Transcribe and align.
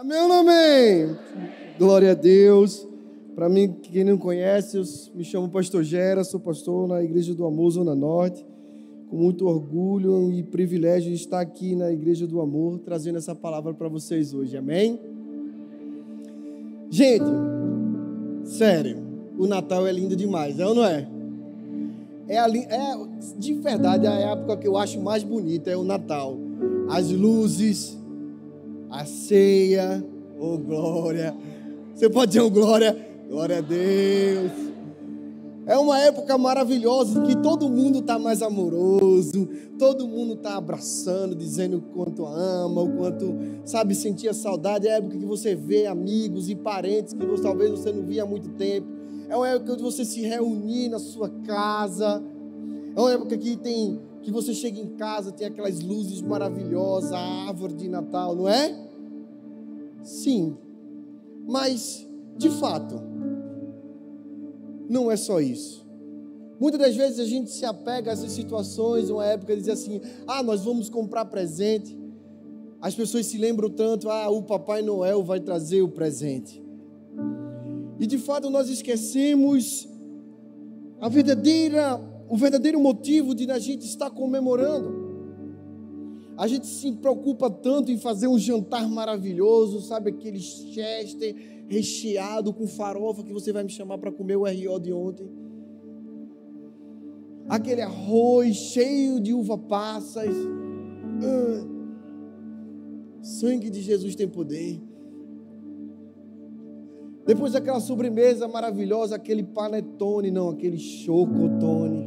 Amém 0.00 0.16
ou 0.16 0.32
amém? 0.32 1.16
Glória 1.76 2.12
a 2.12 2.14
Deus. 2.14 2.86
Para 3.34 3.48
mim, 3.48 3.74
quem 3.82 4.04
não 4.04 4.16
conhece, 4.16 4.76
eu 4.76 4.84
me 5.12 5.24
chamo 5.24 5.48
Pastor 5.48 5.82
Gera, 5.82 6.22
sou 6.22 6.38
pastor 6.38 6.86
na 6.86 7.02
Igreja 7.02 7.34
do 7.34 7.44
Amor, 7.44 7.68
Zona 7.72 7.96
Norte. 7.96 8.46
Com 9.10 9.16
muito 9.16 9.44
orgulho 9.48 10.30
e 10.30 10.44
privilégio 10.44 11.10
de 11.10 11.16
estar 11.16 11.40
aqui 11.40 11.74
na 11.74 11.90
Igreja 11.90 12.28
do 12.28 12.40
Amor, 12.40 12.78
trazendo 12.78 13.18
essa 13.18 13.34
palavra 13.34 13.74
para 13.74 13.88
vocês 13.88 14.32
hoje. 14.32 14.56
Amém? 14.56 15.00
Gente, 16.88 17.26
sério, 18.44 18.98
o 19.36 19.48
Natal 19.48 19.84
é 19.84 19.90
lindo 19.90 20.14
demais, 20.14 20.60
é 20.60 20.66
ou 20.68 20.76
não 20.76 20.84
é? 20.84 21.08
É, 22.28 22.38
a, 22.38 22.46
é 22.46 23.08
de 23.36 23.52
verdade 23.54 24.06
a 24.06 24.14
época 24.14 24.58
que 24.58 24.68
eu 24.68 24.76
acho 24.76 25.00
mais 25.00 25.24
bonita 25.24 25.72
é 25.72 25.76
o 25.76 25.82
Natal. 25.82 26.38
As 26.88 27.10
luzes, 27.10 27.97
a 28.90 29.04
ceia, 29.04 30.04
oh 30.38 30.58
glória. 30.58 31.34
Você 31.94 32.08
pode 32.08 32.32
dizer 32.32 32.40
oh 32.40 32.50
glória? 32.50 32.96
Glória 33.28 33.58
a 33.58 33.60
Deus. 33.60 34.68
É 35.66 35.76
uma 35.76 35.98
época 35.98 36.38
maravilhosa 36.38 37.20
que 37.20 37.36
todo 37.36 37.68
mundo 37.68 37.98
está 37.98 38.18
mais 38.18 38.40
amoroso, 38.40 39.46
todo 39.78 40.08
mundo 40.08 40.32
está 40.32 40.56
abraçando, 40.56 41.34
dizendo 41.34 41.76
o 41.76 41.82
quanto 41.82 42.24
ama, 42.24 42.80
o 42.80 42.96
quanto, 42.96 43.36
sabe, 43.66 43.94
sentia 43.94 44.32
saudade. 44.32 44.88
É 44.88 44.94
a 44.94 44.96
época 44.96 45.18
que 45.18 45.26
você 45.26 45.54
vê 45.54 45.84
amigos 45.84 46.48
e 46.48 46.54
parentes 46.54 47.12
que 47.12 47.26
você, 47.26 47.42
talvez 47.42 47.70
você 47.70 47.92
não 47.92 48.02
via 48.02 48.22
há 48.22 48.26
muito 48.26 48.48
tempo. 48.52 48.88
É 49.28 49.36
uma 49.36 49.46
época 49.46 49.76
que 49.76 49.82
você 49.82 50.06
se 50.06 50.22
reunir 50.22 50.88
na 50.88 50.98
sua 50.98 51.28
casa. 51.28 52.24
É 52.96 52.98
uma 52.98 53.12
época 53.12 53.36
que 53.36 53.54
tem 53.54 54.00
que 54.22 54.30
você 54.30 54.52
chega 54.52 54.78
em 54.78 54.96
casa, 54.96 55.32
tem 55.32 55.46
aquelas 55.46 55.80
luzes 55.80 56.20
maravilhosas, 56.20 57.12
a 57.12 57.18
árvore 57.48 57.74
de 57.74 57.88
Natal, 57.88 58.34
não 58.34 58.48
é? 58.48 58.88
Sim. 60.02 60.56
Mas, 61.46 62.06
de 62.36 62.50
fato, 62.50 63.00
não 64.88 65.10
é 65.10 65.16
só 65.16 65.40
isso. 65.40 65.86
Muitas 66.60 66.80
das 66.80 66.96
vezes 66.96 67.20
a 67.20 67.24
gente 67.24 67.50
se 67.50 67.64
apega 67.64 68.10
a 68.10 68.12
essas 68.12 68.32
situações, 68.32 69.10
uma 69.10 69.24
época 69.24 69.56
diz 69.56 69.68
assim: 69.68 70.00
ah, 70.26 70.42
nós 70.42 70.64
vamos 70.64 70.88
comprar 70.88 71.24
presente. 71.26 71.96
As 72.80 72.94
pessoas 72.94 73.26
se 73.26 73.38
lembram 73.38 73.70
tanto, 73.70 74.08
ah, 74.08 74.28
o 74.28 74.42
Papai 74.42 74.82
Noel 74.82 75.22
vai 75.22 75.40
trazer 75.40 75.82
o 75.82 75.88
presente. 75.88 76.62
E 77.98 78.06
de 78.06 78.18
fato 78.18 78.50
nós 78.50 78.68
esquecemos 78.68 79.88
a 81.00 81.08
verdadeira, 81.08 82.00
o 82.28 82.36
verdadeiro 82.36 82.78
motivo 82.78 83.34
de 83.34 83.50
a 83.50 83.58
gente 83.58 83.86
estar 83.86 84.10
comemorando. 84.10 85.08
A 86.36 86.46
gente 86.46 86.66
se 86.66 86.92
preocupa 86.92 87.50
tanto 87.50 87.90
em 87.90 87.98
fazer 87.98 88.28
um 88.28 88.38
jantar 88.38 88.88
maravilhoso, 88.88 89.80
sabe 89.80 90.10
aquele 90.10 90.38
chester 90.38 91.34
recheado 91.66 92.52
com 92.52 92.66
farofa 92.66 93.24
que 93.24 93.32
você 93.32 93.52
vai 93.52 93.64
me 93.64 93.70
chamar 93.70 93.98
para 93.98 94.12
comer 94.12 94.36
o 94.36 94.44
RO 94.44 94.78
de 94.78 94.92
ontem. 94.92 95.28
Aquele 97.48 97.80
arroz 97.80 98.54
cheio 98.54 99.18
de 99.18 99.32
uva 99.32 99.56
passas. 99.58 100.34
Ah, 101.24 101.66
sangue 103.22 103.70
de 103.70 103.80
Jesus 103.80 104.14
tem 104.14 104.28
poder. 104.28 104.80
Depois 107.28 107.52
daquela 107.52 107.78
sobremesa 107.78 108.48
maravilhosa, 108.48 109.14
aquele 109.14 109.42
panetone, 109.42 110.30
não, 110.30 110.48
aquele 110.48 110.78
chocotone. 110.78 112.06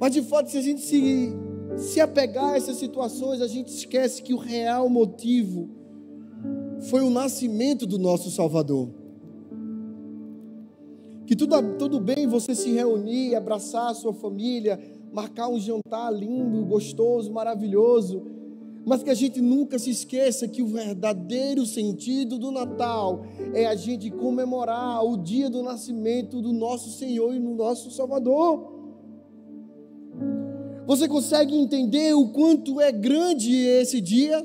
Mas 0.00 0.14
de 0.14 0.22
fato, 0.22 0.50
se 0.50 0.56
a 0.56 0.62
gente 0.62 0.80
se 0.80 1.36
se 1.76 2.00
apegar 2.00 2.54
a 2.54 2.56
essas 2.56 2.78
situações, 2.78 3.42
a 3.42 3.46
gente 3.46 3.68
esquece 3.68 4.22
que 4.22 4.32
o 4.32 4.38
real 4.38 4.88
motivo 4.88 5.68
foi 6.88 7.02
o 7.02 7.10
nascimento 7.10 7.86
do 7.86 7.98
nosso 7.98 8.30
Salvador. 8.30 8.88
Que 11.26 11.36
tudo, 11.36 11.76
tudo 11.76 12.00
bem 12.00 12.26
você 12.26 12.54
se 12.54 12.72
reunir, 12.72 13.34
abraçar 13.34 13.90
a 13.90 13.94
sua 13.94 14.14
família, 14.14 14.80
marcar 15.12 15.48
um 15.48 15.58
jantar 15.60 16.10
lindo, 16.10 16.64
gostoso, 16.64 17.30
maravilhoso, 17.30 18.22
mas 18.84 19.02
que 19.02 19.10
a 19.10 19.14
gente 19.14 19.40
nunca 19.40 19.78
se 19.78 19.90
esqueça 19.90 20.46
que 20.46 20.62
o 20.62 20.66
verdadeiro 20.66 21.64
sentido 21.64 22.38
do 22.38 22.50
Natal 22.50 23.24
é 23.54 23.66
a 23.66 23.74
gente 23.74 24.10
comemorar 24.10 25.02
o 25.04 25.16
dia 25.16 25.48
do 25.48 25.62
nascimento 25.62 26.42
do 26.42 26.52
nosso 26.52 26.90
Senhor 26.90 27.34
e 27.34 27.38
do 27.38 27.54
nosso 27.54 27.90
Salvador. 27.90 28.72
Você 30.86 31.08
consegue 31.08 31.56
entender 31.56 32.12
o 32.14 32.28
quanto 32.28 32.78
é 32.78 32.92
grande 32.92 33.56
esse 33.56 34.02
dia? 34.02 34.42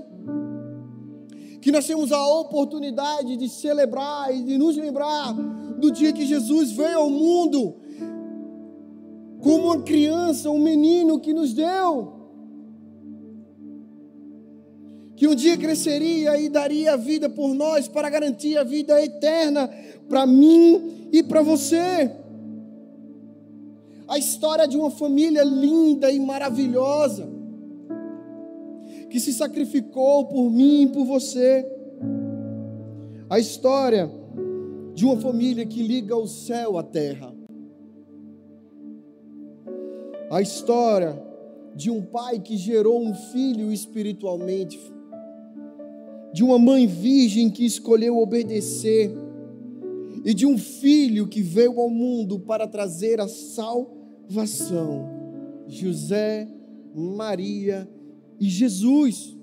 Que 1.62 1.72
nós 1.72 1.86
temos 1.86 2.14
a 2.14 2.26
oportunidade 2.40 3.36
de 3.36 3.50
celebrar 3.50 4.34
e 4.34 4.42
de 4.44 4.58
nos 4.58 4.78
lembrar 4.78 5.34
do 5.78 5.92
dia 5.92 6.14
que 6.14 6.26
Jesus 6.26 6.72
veio 6.72 7.00
ao 7.00 7.10
mundo, 7.10 7.76
como 9.42 9.66
uma 9.66 9.82
criança, 9.82 10.50
um 10.50 10.60
menino 10.60 11.20
que 11.20 11.34
nos 11.34 11.54
deu. 11.54 12.20
Que 15.20 15.28
um 15.28 15.36
dia 15.36 15.58
cresceria 15.58 16.40
e 16.40 16.48
daria 16.48 16.94
a 16.94 16.98
vida 16.98 17.30
por 17.30 17.54
nós 17.54 17.90
para 17.90 18.10
garantir 18.10 18.58
a 18.58 18.64
vida 18.64 19.04
eterna 19.04 19.70
para 20.08 20.26
mim 20.26 21.10
e 21.12 21.22
para 21.22 21.42
você 21.42 22.10
a 24.08 24.18
história 24.18 24.68
de 24.68 24.76
uma 24.76 24.90
família 24.90 25.44
linda 25.44 26.10
e 26.12 26.20
maravilhosa, 26.20 27.30
que 29.10 29.20
se 29.20 29.32
sacrificou 29.32 30.26
por 30.26 30.50
mim 30.50 30.84
e 30.84 30.88
por 30.88 31.06
você. 31.06 31.64
A 33.30 33.38
história 33.38 34.10
de 34.96 35.06
uma 35.06 35.18
família 35.18 35.64
que 35.64 35.84
liga 35.84 36.16
o 36.16 36.28
céu 36.28 36.80
à 36.80 36.84
terra. 36.84 37.32
A 40.32 40.42
história 40.42 41.22
de 41.76 41.92
um 41.92 42.02
pai 42.02 42.40
que 42.40 42.58
gerou 42.58 43.00
um 43.00 43.14
filho 43.14 43.72
espiritualmente, 43.72 44.80
de 46.34 46.44
uma 46.44 46.60
mãe 46.60 46.86
virgem 46.86 47.50
que 47.50 47.66
escolheu 47.66 48.18
obedecer, 48.18 49.12
e 50.24 50.34
de 50.34 50.46
um 50.46 50.58
filho 50.58 51.28
que 51.28 51.42
veio 51.42 51.80
ao 51.80 51.90
mundo 51.90 52.40
para 52.40 52.68
trazer 52.68 53.20
a 53.22 53.28
salvação. 53.28 55.10
José, 55.68 56.48
Maria 56.94 57.90
e 58.40 58.50
Jesus. 58.50 59.36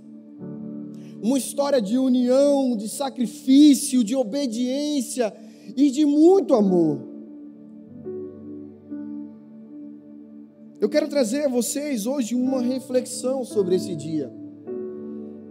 Uma 1.22 1.38
história 1.38 1.80
de 1.80 1.97
união, 1.97 2.76
de 2.76 2.88
sacrifício, 2.88 4.04
de 4.04 4.14
obediência 4.14 5.32
e 5.76 5.91
de 5.91 6.04
muito 6.04 6.54
amor. 6.54 7.00
Eu 10.78 10.88
quero 10.91 11.08
trazer 11.08 11.47
a 11.47 11.48
vocês 11.48 12.06
hoje 12.06 12.34
uma 12.34 12.60
reflexão 12.60 13.44
sobre 13.44 13.76
esse 13.76 13.97
dia, 13.97 14.30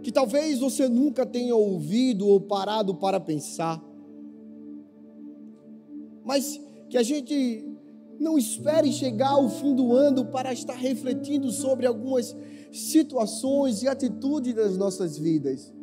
que 0.06 0.12
talvez 0.12 0.60
você 0.60 0.88
nunca 0.88 1.26
tenha 1.26 1.56
ouvido 1.56 2.28
ou 2.28 2.40
parado 2.40 2.94
para 2.94 3.18
pensar, 3.18 3.84
mas 6.24 6.60
que 6.88 6.96
a 6.96 7.02
gente 7.02 7.76
não 8.16 8.38
espere 8.38 8.92
chegar 8.92 9.30
ao 9.30 9.50
fim 9.50 9.74
do 9.74 9.92
ano 9.92 10.26
para 10.26 10.52
estar 10.52 10.76
refletindo 10.76 11.50
sobre 11.50 11.86
algumas 11.86 12.36
situações 12.70 13.82
e 13.82 13.88
atitudes 13.88 14.54
das 14.54 14.78
nossas 14.78 15.18
vidas. 15.18 15.74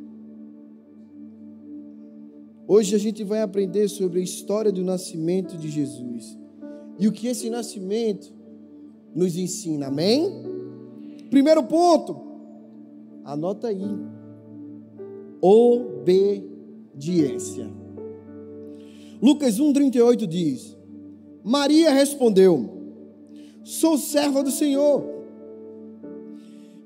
Hoje 2.66 2.96
a 2.96 3.00
gente 3.00 3.26
vai 3.26 3.42
aprender 3.42 3.90
sobre 3.90 4.22
a 4.22 4.24
história 4.24 4.72
do 4.72 4.86
nascimento 4.86 5.58
de 5.58 5.70
Jesus 5.70 6.38
e 6.98 7.10
o 7.10 7.12
que 7.12 7.28
esse 7.28 7.50
nascimento 7.50 8.34
nos 9.14 9.36
ensina, 9.36 9.88
amém? 9.88 10.32
Primeiro 11.30 11.62
ponto, 11.66 12.33
anota 13.24 13.68
aí: 13.68 13.98
obediência. 15.42 16.54
Lucas 19.22 19.60
1,38 19.60 20.26
diz: 20.28 20.78
Maria 21.44 21.92
respondeu: 21.92 22.70
Sou 23.64 23.98
serva 23.98 24.42
do 24.44 24.52
Senhor. 24.52 25.12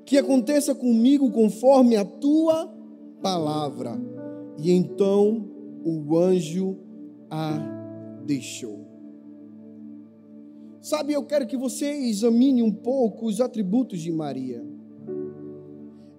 Que 0.04 0.16
aconteça 0.16 0.74
comigo 0.74 1.30
conforme 1.30 1.96
a 1.96 2.04
tua 2.04 2.66
palavra. 3.20 4.00
E 4.58 4.72
então 4.72 5.48
o 5.84 6.16
anjo 6.16 6.78
a 7.30 7.58
deixou. 8.24 8.86
Sabe, 10.80 11.12
eu 11.12 11.22
quero 11.24 11.46
que 11.46 11.56
você 11.56 11.90
examine 11.90 12.62
um 12.62 12.72
pouco 12.72 13.26
os 13.26 13.40
atributos 13.40 14.00
de 14.00 14.10
Maria. 14.10 14.64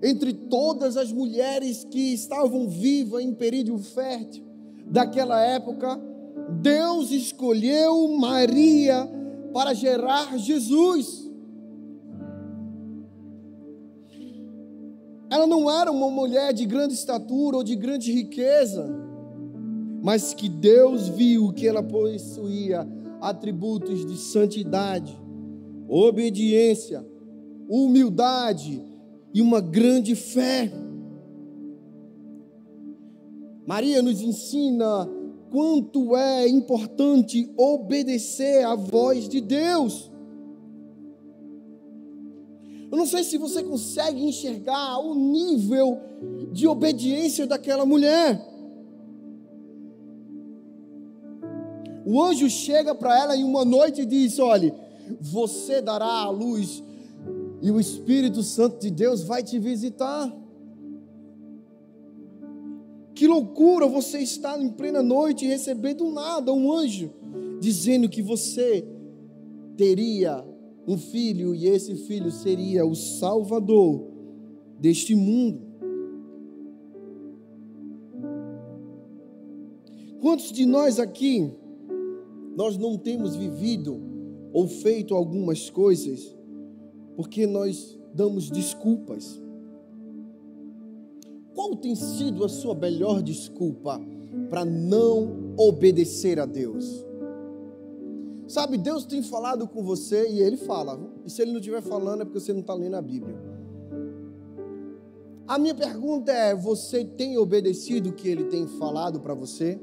Entre 0.01 0.33
todas 0.33 0.95
as 0.95 1.11
mulheres 1.11 1.83
que 1.83 2.13
estavam 2.13 2.69
vivas 2.69 3.21
em 3.21 3.33
período 3.33 3.77
fértil 3.79 4.45
daquela 4.85 5.41
época, 5.41 5.99
Deus 6.61 7.11
escolheu 7.11 8.07
Maria 8.17 9.09
para 9.53 9.73
gerar 9.73 10.37
Jesus. 10.37 11.29
Ela 15.29 15.45
não 15.45 15.69
era 15.69 15.91
uma 15.91 16.09
mulher 16.09 16.53
de 16.53 16.65
grande 16.65 16.93
estatura 16.93 17.57
ou 17.57 17.63
de 17.63 17.75
grande 17.75 18.11
riqueza, 18.11 18.89
mas 20.01 20.33
que 20.33 20.47
Deus 20.47 21.09
viu 21.09 21.51
que 21.51 21.67
ela 21.67 21.83
possuía 21.83 22.87
atributos 23.21 24.05
de 24.05 24.17
santidade, 24.17 25.15
obediência, 25.87 27.05
humildade 27.67 28.88
e 29.33 29.41
uma 29.41 29.61
grande 29.61 30.15
fé. 30.15 30.71
Maria 33.65 34.01
nos 34.01 34.21
ensina 34.21 35.07
quanto 35.51 36.15
é 36.15 36.47
importante 36.47 37.51
obedecer 37.57 38.65
à 38.65 38.75
voz 38.75 39.27
de 39.27 39.41
Deus. 39.41 40.11
Eu 42.91 42.97
não 42.97 43.05
sei 43.05 43.23
se 43.23 43.37
você 43.37 43.61
consegue 43.63 44.23
enxergar 44.23 44.97
o 44.99 45.13
nível 45.13 45.99
de 46.51 46.67
obediência 46.67 47.45
daquela 47.45 47.85
mulher. 47.85 48.43
O 52.05 52.19
anjo 52.23 52.49
chega 52.49 52.95
para 52.95 53.15
ela 53.19 53.37
em 53.37 53.43
uma 53.43 53.63
noite 53.63 54.01
e 54.01 54.05
diz: 54.05 54.39
Olhe, 54.39 54.73
você 55.21 55.79
dará 55.79 56.07
à 56.07 56.29
luz 56.31 56.83
e 57.61 57.71
o 57.71 57.79
Espírito 57.79 58.41
Santo 58.41 58.79
de 58.79 58.89
Deus 58.89 59.23
vai 59.23 59.43
te 59.43 59.59
visitar. 59.59 60.33
Que 63.13 63.27
loucura 63.27 63.85
você 63.85 64.19
estar 64.19 64.61
em 64.61 64.69
plena 64.69 65.03
noite 65.03 65.45
e 65.45 65.49
receber 65.49 65.93
do 65.93 66.09
nada 66.09 66.53
um 66.53 66.71
anjo 66.71 67.11
dizendo 67.59 68.07
que 68.07 68.21
você 68.21 68.87
teria 69.75 70.45
um 70.87 70.97
filho 70.97 71.53
e 71.53 71.67
esse 71.67 71.95
filho 71.95 72.31
seria 72.31 72.85
o 72.85 72.95
Salvador 72.95 74.07
deste 74.79 75.13
mundo. 75.13 75.67
Quantos 80.21 80.51
de 80.51 80.65
nós 80.65 80.99
aqui 80.99 81.51
nós 82.55 82.77
não 82.77 82.97
temos 82.97 83.35
vivido 83.35 84.01
ou 84.51 84.67
feito 84.67 85.13
algumas 85.13 85.69
coisas 85.69 86.38
porque 87.19 87.45
nós 87.45 87.99
damos 88.13 88.49
desculpas? 88.49 89.41
Qual 91.53 91.75
tem 91.75 91.93
sido 91.93 92.45
a 92.45 92.47
sua 92.47 92.73
melhor 92.73 93.21
desculpa 93.21 93.99
para 94.49 94.63
não 94.63 95.53
obedecer 95.57 96.39
a 96.39 96.45
Deus? 96.45 97.05
Sabe, 98.47 98.77
Deus 98.77 99.03
tem 99.03 99.21
falado 99.21 99.67
com 99.67 99.83
você 99.83 100.29
e 100.29 100.39
Ele 100.39 100.55
fala. 100.55 100.97
E 101.25 101.29
se 101.29 101.41
Ele 101.41 101.51
não 101.51 101.59
estiver 101.59 101.81
falando 101.81 102.21
é 102.21 102.23
porque 102.23 102.39
você 102.39 102.53
não 102.53 102.61
está 102.61 102.73
lendo 102.73 102.95
a 102.95 103.01
Bíblia. 103.01 103.35
A 105.45 105.59
minha 105.59 105.75
pergunta 105.75 106.31
é: 106.31 106.55
você 106.55 107.03
tem 107.03 107.37
obedecido 107.37 108.11
o 108.11 108.13
que 108.13 108.29
Ele 108.29 108.45
tem 108.45 108.65
falado 108.65 109.19
para 109.19 109.33
você? 109.33 109.77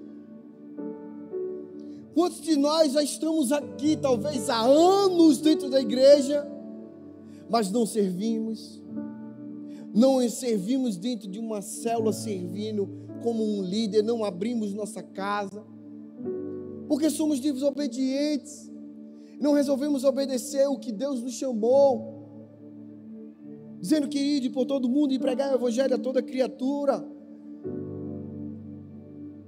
Quantos 2.14 2.40
de 2.40 2.56
nós 2.56 2.92
já 2.92 3.02
estamos 3.02 3.52
aqui, 3.52 3.94
talvez 3.94 4.48
há 4.48 4.62
anos 4.62 5.36
dentro 5.36 5.68
da 5.68 5.82
igreja, 5.82 6.55
mas 7.48 7.70
não 7.70 7.86
servimos? 7.86 8.82
não 9.96 10.28
servimos 10.28 10.98
dentro 10.98 11.26
de 11.26 11.38
uma 11.38 11.62
célula 11.62 12.12
servindo 12.12 12.86
como 13.22 13.42
um 13.42 13.62
líder, 13.62 14.02
não 14.02 14.22
abrimos 14.22 14.74
nossa 14.74 15.02
casa, 15.02 15.64
porque 16.86 17.08
somos 17.08 17.40
desobedientes, 17.40 18.70
não 19.40 19.54
resolvemos 19.54 20.04
obedecer 20.04 20.68
o 20.68 20.78
que 20.78 20.92
Deus 20.92 21.22
nos 21.22 21.32
chamou, 21.32 22.14
dizendo 23.80 24.06
que 24.06 24.18
ide 24.18 24.50
por 24.50 24.66
todo 24.66 24.86
mundo 24.86 25.14
e 25.14 25.18
pregar 25.18 25.50
o 25.50 25.54
evangelho 25.56 25.94
a 25.94 25.98
toda 25.98 26.22
criatura. 26.22 27.02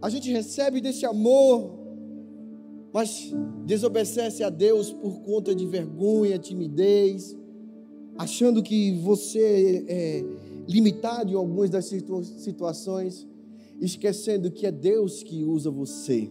A 0.00 0.08
gente 0.08 0.32
recebe 0.32 0.80
desse 0.80 1.04
amor, 1.04 1.78
mas 2.90 3.34
desobedece 3.66 4.42
a 4.42 4.48
Deus 4.48 4.90
por 4.90 5.20
conta 5.20 5.54
de 5.54 5.66
vergonha, 5.66 6.38
timidez, 6.38 7.36
achando 8.18 8.62
que 8.62 8.92
você 8.98 9.84
é 9.88 10.24
limitado 10.66 11.30
em 11.30 11.36
algumas 11.36 11.70
das 11.70 11.86
situações, 11.86 13.26
esquecendo 13.80 14.50
que 14.50 14.66
é 14.66 14.72
Deus 14.72 15.22
que 15.22 15.44
usa 15.44 15.70
você. 15.70 16.28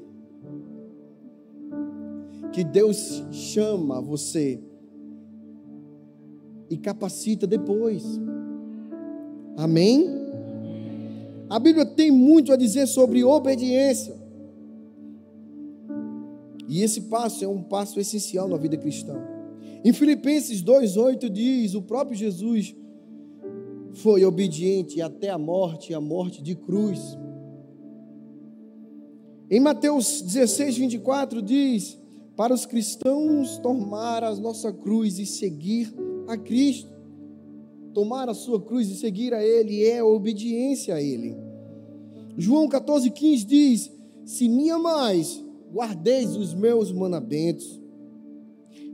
Que 2.52 2.64
Deus 2.64 3.24
chama 3.32 4.02
você 4.02 4.60
e 6.70 6.76
capacita 6.78 7.48
depois. 7.48 8.04
Amém? 9.56 10.08
A 11.50 11.58
Bíblia 11.58 11.86
tem 11.86 12.12
muito 12.12 12.52
a 12.52 12.58
dizer 12.58 12.86
sobre 12.88 13.24
obediência. 13.24 14.16
E 16.68 16.84
esse 16.84 17.02
passo 17.04 17.46
é 17.46 17.48
um 17.48 17.64
passo 17.64 17.98
essencial 17.98 18.50
na 18.50 18.58
vida 18.58 18.76
cristã. 18.76 19.37
Em 19.84 19.94
Filipenses 19.94 20.64
2,8 20.64 21.30
diz: 21.30 21.76
o 21.76 21.82
próprio 21.82 22.18
Jesus 22.18 22.76
foi 23.94 24.24
obediente 24.24 25.02
até 25.02 25.30
a 25.30 25.38
morte, 25.38 25.94
a 25.94 26.02
morte 26.02 26.42
de 26.42 26.56
cruz. 26.56 27.18
Em 29.50 29.60
Mateus 29.60 30.22
16, 30.22 30.78
24 30.78 31.42
diz: 31.42 31.98
Para 32.36 32.54
os 32.54 32.66
cristãos, 32.66 33.58
tomar 33.60 34.24
a 34.24 34.36
nossa 34.36 34.72
cruz 34.74 35.20
e 35.20 35.26
seguir 35.26 35.94
a 36.28 36.38
Cristo. 36.38 36.96
Tomar 37.94 38.30
a 38.30 38.34
sua 38.34 38.62
cruz 38.62 38.90
e 38.90 38.96
seguir 38.96 39.34
a 39.34 39.44
Ele 39.44 39.84
é 39.84 40.04
obediência 40.04 40.96
a 40.96 41.02
Ele. 41.02 41.36
João 42.38 42.68
14, 42.68 43.10
15 43.10 43.46
diz: 43.46 43.92
Se 44.26 44.48
me 44.48 44.70
amais, 44.70 45.44
guardeis 45.74 46.36
os 46.36 46.54
meus 46.54 46.92
mandamentos. 46.92 47.82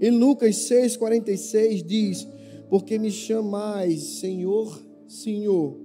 Em 0.01 0.11
Lucas 0.11 0.55
6,46 0.55 1.83
diz: 1.83 2.27
Porque 2.69 2.97
me 2.97 3.11
chamais 3.11 4.19
Senhor, 4.19 4.81
Senhor, 5.07 5.77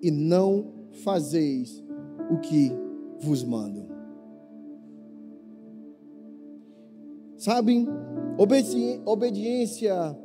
e 0.00 0.10
não 0.10 0.72
fazeis 1.04 1.82
o 2.30 2.38
que 2.40 2.72
vos 3.20 3.42
mando. 3.44 3.86
Sabem, 7.36 7.88
obedi 8.38 9.00
obediência 9.04 10.16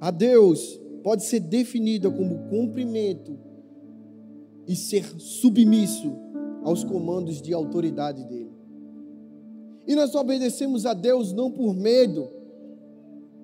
a 0.00 0.10
Deus 0.10 0.80
pode 1.02 1.24
ser 1.24 1.40
definida 1.40 2.10
como 2.10 2.48
cumprimento 2.48 3.38
e 4.66 4.76
ser 4.76 5.04
submisso 5.18 6.12
aos 6.62 6.84
comandos 6.84 7.40
de 7.40 7.52
autoridade 7.54 8.24
dele. 8.24 8.52
E 9.86 9.94
nós 9.94 10.14
obedecemos 10.14 10.84
a 10.84 10.92
Deus 10.92 11.32
não 11.32 11.50
por 11.50 11.74
medo, 11.74 12.28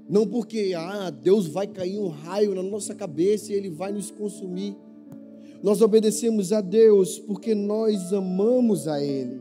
não 0.09 0.27
porque, 0.27 0.75
ah, 0.77 1.11
Deus 1.11 1.47
vai 1.47 1.67
cair 1.67 1.99
um 1.99 2.09
raio 2.09 2.55
na 2.55 2.63
nossa 2.63 2.95
cabeça 2.95 3.53
e 3.53 3.55
ele 3.55 3.71
vai 3.71 3.91
nos 3.91 4.11
consumir. 4.11 4.77
Nós 5.63 5.81
obedecemos 5.81 6.53
a 6.53 6.61
Deus 6.61 7.19
porque 7.19 7.55
nós 7.55 8.13
amamos 8.13 8.87
a 8.87 9.03
Ele. 9.03 9.41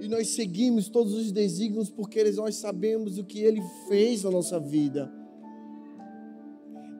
E 0.00 0.08
nós 0.08 0.28
seguimos 0.28 0.88
todos 0.88 1.12
os 1.14 1.30
desígnios 1.30 1.90
porque 1.90 2.24
nós 2.32 2.56
sabemos 2.56 3.18
o 3.18 3.24
que 3.24 3.40
Ele 3.40 3.62
fez 3.86 4.24
na 4.24 4.32
nossa 4.32 4.58
vida. 4.58 5.12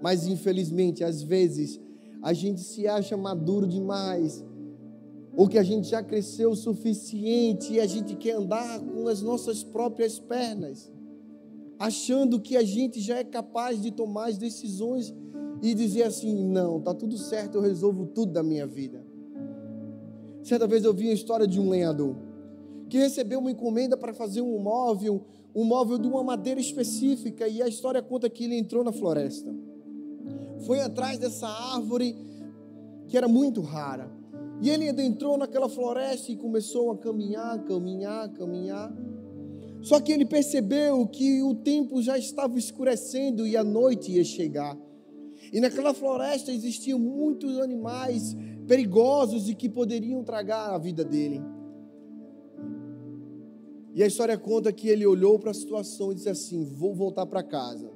Mas 0.00 0.28
infelizmente, 0.28 1.02
às 1.02 1.20
vezes, 1.20 1.80
a 2.22 2.32
gente 2.32 2.60
se 2.60 2.86
acha 2.86 3.16
maduro 3.16 3.66
demais, 3.66 4.44
ou 5.36 5.48
que 5.48 5.58
a 5.58 5.64
gente 5.64 5.88
já 5.88 6.00
cresceu 6.00 6.50
o 6.50 6.56
suficiente 6.56 7.72
e 7.72 7.80
a 7.80 7.86
gente 7.86 8.14
quer 8.14 8.36
andar 8.36 8.78
com 8.80 9.08
as 9.08 9.20
nossas 9.20 9.64
próprias 9.64 10.20
pernas 10.20 10.92
achando 11.78 12.40
que 12.40 12.56
a 12.56 12.62
gente 12.62 13.00
já 13.00 13.18
é 13.18 13.24
capaz 13.24 13.80
de 13.80 13.90
tomar 13.90 14.28
as 14.28 14.38
decisões 14.38 15.14
e 15.62 15.74
dizer 15.74 16.04
assim: 16.04 16.44
não, 16.44 16.80
tá 16.80 16.94
tudo 16.94 17.16
certo, 17.16 17.56
eu 17.56 17.62
resolvo 17.62 18.06
tudo 18.06 18.32
da 18.32 18.42
minha 18.42 18.66
vida. 18.66 19.04
Certa 20.42 20.66
vez 20.66 20.84
eu 20.84 20.94
vi 20.94 21.10
a 21.10 21.12
história 21.12 21.46
de 21.46 21.60
um 21.60 21.68
lenhador 21.68 22.16
que 22.88 22.96
recebeu 22.96 23.38
uma 23.38 23.50
encomenda 23.50 23.96
para 23.96 24.14
fazer 24.14 24.40
um 24.40 24.58
móvel, 24.58 25.22
um 25.54 25.64
móvel 25.64 25.98
de 25.98 26.08
uma 26.08 26.24
madeira 26.24 26.58
específica, 26.58 27.46
e 27.46 27.60
a 27.60 27.68
história 27.68 28.02
conta 28.02 28.30
que 28.30 28.44
ele 28.44 28.56
entrou 28.56 28.82
na 28.82 28.92
floresta. 28.92 29.54
Foi 30.60 30.80
atrás 30.80 31.18
dessa 31.18 31.46
árvore 31.46 32.16
que 33.06 33.16
era 33.16 33.28
muito 33.28 33.60
rara. 33.60 34.10
E 34.60 34.70
ele 34.70 34.88
entrou 35.02 35.38
naquela 35.38 35.68
floresta 35.68 36.32
e 36.32 36.36
começou 36.36 36.90
a 36.90 36.96
caminhar, 36.96 37.62
caminhar, 37.64 38.28
caminhar. 38.32 38.92
Só 39.80 40.00
que 40.00 40.12
ele 40.12 40.24
percebeu 40.24 41.06
que 41.06 41.42
o 41.42 41.54
tempo 41.54 42.02
já 42.02 42.18
estava 42.18 42.58
escurecendo 42.58 43.46
e 43.46 43.56
a 43.56 43.64
noite 43.64 44.12
ia 44.12 44.24
chegar. 44.24 44.76
E 45.52 45.60
naquela 45.60 45.94
floresta 45.94 46.52
existiam 46.52 46.98
muitos 46.98 47.58
animais 47.58 48.36
perigosos 48.66 49.48
e 49.48 49.54
que 49.54 49.68
poderiam 49.68 50.22
tragar 50.24 50.74
a 50.74 50.78
vida 50.78 51.04
dele. 51.04 51.40
E 53.94 54.02
a 54.02 54.06
história 54.06 54.36
conta 54.36 54.72
que 54.72 54.88
ele 54.88 55.06
olhou 55.06 55.38
para 55.38 55.50
a 55.50 55.54
situação 55.54 56.12
e 56.12 56.16
disse 56.16 56.28
assim: 56.28 56.64
Vou 56.64 56.94
voltar 56.94 57.26
para 57.26 57.42
casa. 57.42 57.90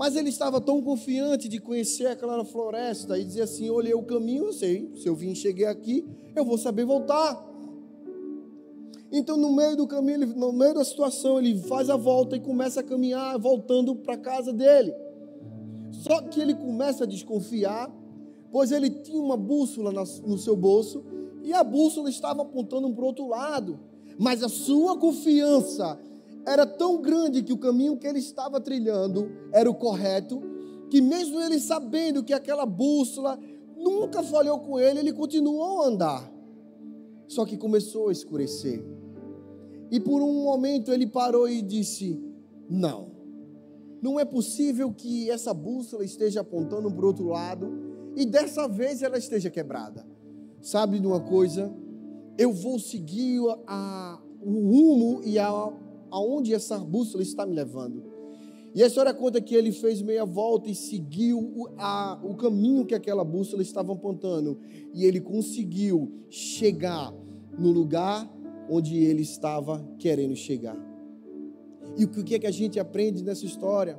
Mas 0.00 0.16
ele 0.16 0.30
estava 0.30 0.62
tão 0.62 0.80
confiante 0.80 1.46
de 1.46 1.60
conhecer 1.60 2.06
aquela 2.06 2.42
floresta 2.42 3.18
e 3.18 3.24
dizer 3.24 3.42
assim: 3.42 3.68
olhei 3.68 3.92
o 3.92 4.02
caminho, 4.02 4.46
eu 4.46 4.52
sei, 4.54 4.90
se 4.96 5.06
eu 5.06 5.14
vim 5.14 5.34
cheguei 5.34 5.66
aqui, 5.66 6.08
eu 6.34 6.42
vou 6.42 6.56
saber 6.56 6.86
voltar. 6.86 7.49
Então, 9.12 9.36
no 9.36 9.52
meio 9.52 9.76
do 9.76 9.86
caminho, 9.86 10.26
no 10.36 10.52
meio 10.52 10.74
da 10.74 10.84
situação, 10.84 11.38
ele 11.38 11.58
faz 11.58 11.90
a 11.90 11.96
volta 11.96 12.36
e 12.36 12.40
começa 12.40 12.80
a 12.80 12.82
caminhar, 12.82 13.38
voltando 13.38 13.94
para 13.96 14.16
casa 14.16 14.52
dele. 14.52 14.94
Só 15.90 16.22
que 16.22 16.40
ele 16.40 16.54
começa 16.54 17.04
a 17.04 17.06
desconfiar, 17.06 17.92
pois 18.52 18.70
ele 18.70 18.88
tinha 18.88 19.20
uma 19.20 19.36
bússola 19.36 19.92
no 20.24 20.38
seu 20.38 20.56
bolso 20.56 21.04
e 21.42 21.52
a 21.52 21.64
bússola 21.64 22.08
estava 22.08 22.42
apontando 22.42 22.92
para 22.92 23.02
o 23.02 23.06
outro 23.06 23.26
lado. 23.26 23.80
Mas 24.18 24.42
a 24.42 24.48
sua 24.48 24.96
confiança 24.96 25.98
era 26.46 26.64
tão 26.64 27.00
grande 27.00 27.42
que 27.42 27.52
o 27.52 27.58
caminho 27.58 27.96
que 27.96 28.06
ele 28.06 28.18
estava 28.18 28.60
trilhando 28.60 29.30
era 29.52 29.68
o 29.68 29.74
correto, 29.74 30.40
que 30.88 31.00
mesmo 31.00 31.40
ele 31.40 31.58
sabendo 31.58 32.22
que 32.22 32.32
aquela 32.32 32.64
bússola 32.64 33.38
nunca 33.76 34.22
falhou 34.22 34.60
com 34.60 34.78
ele, 34.78 35.00
ele 35.00 35.12
continuou 35.12 35.82
a 35.82 35.86
andar. 35.86 36.32
Só 37.26 37.44
que 37.44 37.56
começou 37.56 38.08
a 38.08 38.12
escurecer. 38.12 38.99
E 39.90 39.98
por 39.98 40.22
um 40.22 40.44
momento 40.44 40.92
ele 40.92 41.06
parou 41.06 41.48
e 41.48 41.62
disse: 41.62 42.18
Não, 42.68 43.10
não 44.00 44.18
é 44.18 44.24
possível 44.24 44.92
que 44.92 45.30
essa 45.30 45.52
bússola 45.52 46.04
esteja 46.04 46.40
apontando 46.40 46.90
para 46.90 47.04
o 47.04 47.08
outro 47.08 47.26
lado 47.26 47.70
e 48.16 48.24
dessa 48.24 48.66
vez 48.68 49.02
ela 49.02 49.18
esteja 49.18 49.50
quebrada. 49.50 50.06
Sabe 50.60 50.98
de 50.98 51.06
uma 51.06 51.20
coisa? 51.20 51.72
Eu 52.38 52.52
vou 52.52 52.78
seguir 52.78 53.40
a, 53.66 54.20
o 54.40 54.50
rumo 54.50 55.20
e 55.24 55.38
a 55.38 55.48
aonde 56.10 56.52
essa 56.52 56.78
bússola 56.78 57.22
está 57.22 57.46
me 57.46 57.54
levando. 57.54 58.02
E 58.74 58.82
a 58.82 58.86
história 58.86 59.12
conta 59.12 59.40
que 59.40 59.54
ele 59.54 59.72
fez 59.72 60.00
meia 60.00 60.24
volta 60.24 60.70
e 60.70 60.74
seguiu 60.74 61.38
o, 61.38 61.68
a, 61.76 62.20
o 62.22 62.34
caminho 62.34 62.86
que 62.86 62.94
aquela 62.94 63.24
bússola 63.24 63.62
estava 63.62 63.92
apontando. 63.92 64.58
E 64.94 65.04
ele 65.04 65.20
conseguiu 65.20 66.12
chegar 66.28 67.12
no 67.58 67.70
lugar 67.70 68.30
onde 68.70 68.96
ele 68.96 69.22
estava 69.22 69.84
querendo 69.98 70.36
chegar. 70.36 70.78
E 71.98 72.04
o 72.04 72.08
que 72.08 72.36
é 72.36 72.38
que 72.38 72.46
a 72.46 72.52
gente 72.52 72.78
aprende 72.78 73.22
nessa 73.24 73.44
história? 73.44 73.98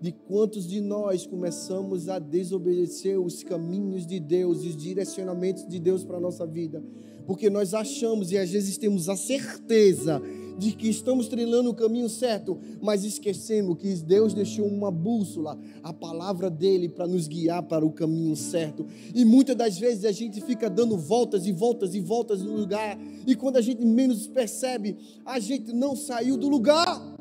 De 0.00 0.12
quantos 0.12 0.66
de 0.66 0.80
nós 0.80 1.26
começamos 1.26 2.08
a 2.08 2.18
desobedecer 2.18 3.18
os 3.20 3.44
caminhos 3.44 4.06
de 4.06 4.18
Deus 4.18 4.64
os 4.64 4.76
direcionamentos 4.76 5.66
de 5.66 5.78
Deus 5.78 6.04
para 6.04 6.16
a 6.16 6.20
nossa 6.20 6.46
vida, 6.46 6.82
porque 7.26 7.48
nós 7.48 7.74
achamos 7.74 8.32
e 8.32 8.38
às 8.38 8.50
vezes 8.50 8.76
temos 8.76 9.08
a 9.08 9.16
certeza 9.16 10.20
de 10.58 10.72
que 10.72 10.88
estamos 10.88 11.28
trilhando 11.28 11.70
o 11.70 11.74
caminho 11.74 12.08
certo, 12.08 12.58
mas 12.82 13.04
esquecemos 13.04 13.78
que 13.78 13.94
Deus 13.94 14.34
deixou 14.34 14.66
uma 14.66 14.90
bússola, 14.90 15.58
a 15.82 15.92
palavra 15.92 16.50
dele, 16.50 16.88
para 16.88 17.06
nos 17.06 17.28
guiar 17.28 17.62
para 17.62 17.86
o 17.86 17.92
caminho 17.92 18.34
certo. 18.34 18.84
E 19.14 19.24
muitas 19.24 19.56
das 19.56 19.78
vezes 19.78 20.04
a 20.04 20.12
gente 20.12 20.40
fica 20.40 20.68
dando 20.68 20.96
voltas 20.96 21.46
e 21.46 21.52
voltas 21.52 21.94
e 21.94 22.00
voltas 22.00 22.42
no 22.42 22.56
lugar, 22.56 22.98
e 23.26 23.36
quando 23.36 23.56
a 23.56 23.62
gente 23.62 23.84
menos 23.84 24.26
percebe, 24.26 24.96
a 25.24 25.38
gente 25.38 25.72
não 25.72 25.94
saiu 25.94 26.36
do 26.36 26.48
lugar. 26.48 27.16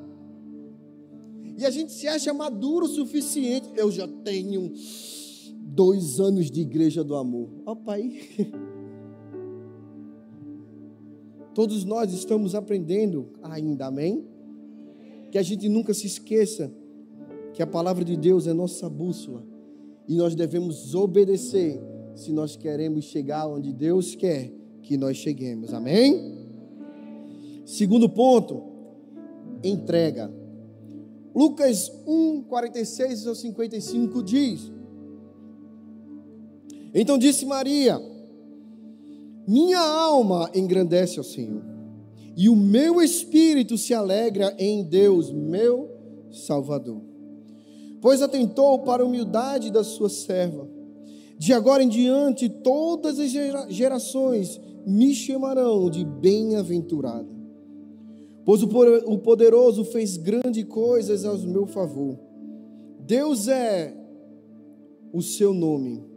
E 1.57 1.65
a 1.65 1.71
gente 1.71 1.91
se 1.91 2.07
acha 2.07 2.31
maduro 2.33 2.85
o 2.85 2.89
suficiente. 2.89 3.67
Eu 3.75 3.91
já 3.91 4.07
tenho 4.07 4.71
dois 5.55 6.19
anos 6.19 6.51
de 6.51 6.61
igreja 6.61 7.03
do 7.03 7.15
amor. 7.15 7.49
Ó, 7.65 7.73
pai. 7.75 8.19
Todos 11.57 11.83
nós 11.83 12.13
estamos 12.13 12.53
aprendendo 12.53 13.29
ainda, 13.41 13.87
amém? 13.87 14.23
Que 15.31 15.39
a 15.39 15.41
gente 15.41 15.67
nunca 15.67 15.91
se 15.91 16.05
esqueça 16.05 16.71
que 17.51 17.63
a 17.63 17.65
palavra 17.65 18.05
de 18.05 18.15
Deus 18.15 18.45
é 18.45 18.53
nossa 18.53 18.87
bússola 18.87 19.43
e 20.07 20.15
nós 20.15 20.35
devemos 20.35 20.93
obedecer 20.93 21.81
se 22.13 22.31
nós 22.31 22.55
queremos 22.55 23.05
chegar 23.05 23.47
onde 23.47 23.73
Deus 23.73 24.13
quer 24.13 24.51
que 24.83 24.97
nós 24.97 25.17
cheguemos, 25.17 25.73
amém? 25.73 26.37
Segundo 27.65 28.07
ponto, 28.07 28.61
entrega. 29.63 30.31
Lucas 31.33 31.91
1, 32.05 32.43
46 32.43 33.25
ao 33.25 33.33
55 33.33 34.21
diz: 34.21 34.71
Então 36.93 37.17
disse 37.17 37.47
Maria, 37.47 37.99
minha 39.47 39.79
alma 39.79 40.51
engrandece 40.53 41.17
ao 41.17 41.23
Senhor, 41.23 41.63
e 42.35 42.49
o 42.49 42.55
meu 42.55 43.01
espírito 43.01 43.77
se 43.77 43.93
alegra 43.93 44.53
em 44.59 44.83
Deus, 44.83 45.31
meu 45.31 45.89
Salvador. 46.29 47.01
Pois 48.01 48.21
atentou 48.21 48.79
para 48.79 49.01
a 49.01 49.05
humildade 49.05 49.71
da 49.71 49.83
sua 49.83 50.09
serva. 50.09 50.67
De 51.37 51.53
agora 51.53 51.81
em 51.81 51.87
diante, 51.87 52.49
todas 52.49 53.19
as 53.19 53.31
gerações 53.69 54.59
me 54.85 55.15
chamarão 55.15 55.89
de 55.89 56.03
bem-aventurada. 56.03 57.27
Pois 58.45 58.61
o 58.61 59.17
poderoso 59.17 59.83
fez 59.85 60.17
grandes 60.17 60.63
coisas 60.65 61.25
ao 61.25 61.37
meu 61.39 61.65
favor. 61.65 62.19
Deus 62.99 63.47
é 63.47 63.95
o 65.13 65.21
seu 65.21 65.53
nome 65.53 66.16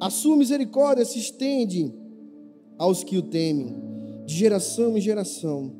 a 0.00 0.10
sua 0.10 0.36
misericórdia 0.36 1.04
se 1.04 1.18
estende 1.18 1.92
aos 2.78 3.02
que 3.02 3.16
o 3.16 3.22
temem, 3.22 3.74
de 4.26 4.34
geração 4.34 4.96
em 4.96 5.00
geração. 5.00 5.72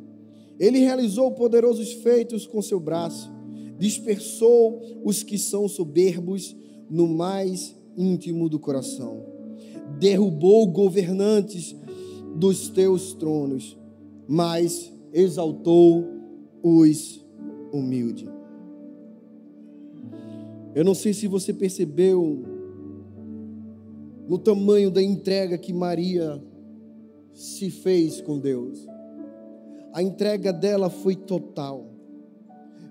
Ele 0.59 0.79
realizou 0.79 1.33
poderosos 1.33 1.93
feitos 1.93 2.47
com 2.47 2.63
seu 2.63 2.81
braço, 2.81 3.31
dispersou 3.79 4.81
os 5.05 5.23
que 5.23 5.37
são 5.37 5.69
soberbos 5.69 6.57
no 6.89 7.07
mais 7.07 7.77
íntimo 7.97 8.49
do 8.49 8.59
coração, 8.59 9.23
derrubou 9.99 10.67
governantes 10.67 11.75
dos 12.37 12.69
teus 12.69 13.13
tronos, 13.15 13.77
mas 14.27 14.93
exaltou 15.13 16.07
os 16.63 17.25
humildes. 17.73 18.29
Eu 20.75 20.85
não 20.85 20.95
sei 20.95 21.15
se 21.15 21.27
você 21.27 21.53
percebeu 21.53 22.56
no 24.27 24.39
tamanho 24.39 24.91
da 24.91 25.03
entrega 25.03 25.57
que 25.57 25.73
Maria 25.73 26.43
se 27.33 27.71
fez 27.71 28.21
com 28.21 28.39
Deus. 28.39 28.87
A 29.93 30.03
entrega 30.03 30.53
dela 30.53 30.91
foi 30.91 31.15
total, 31.15 31.87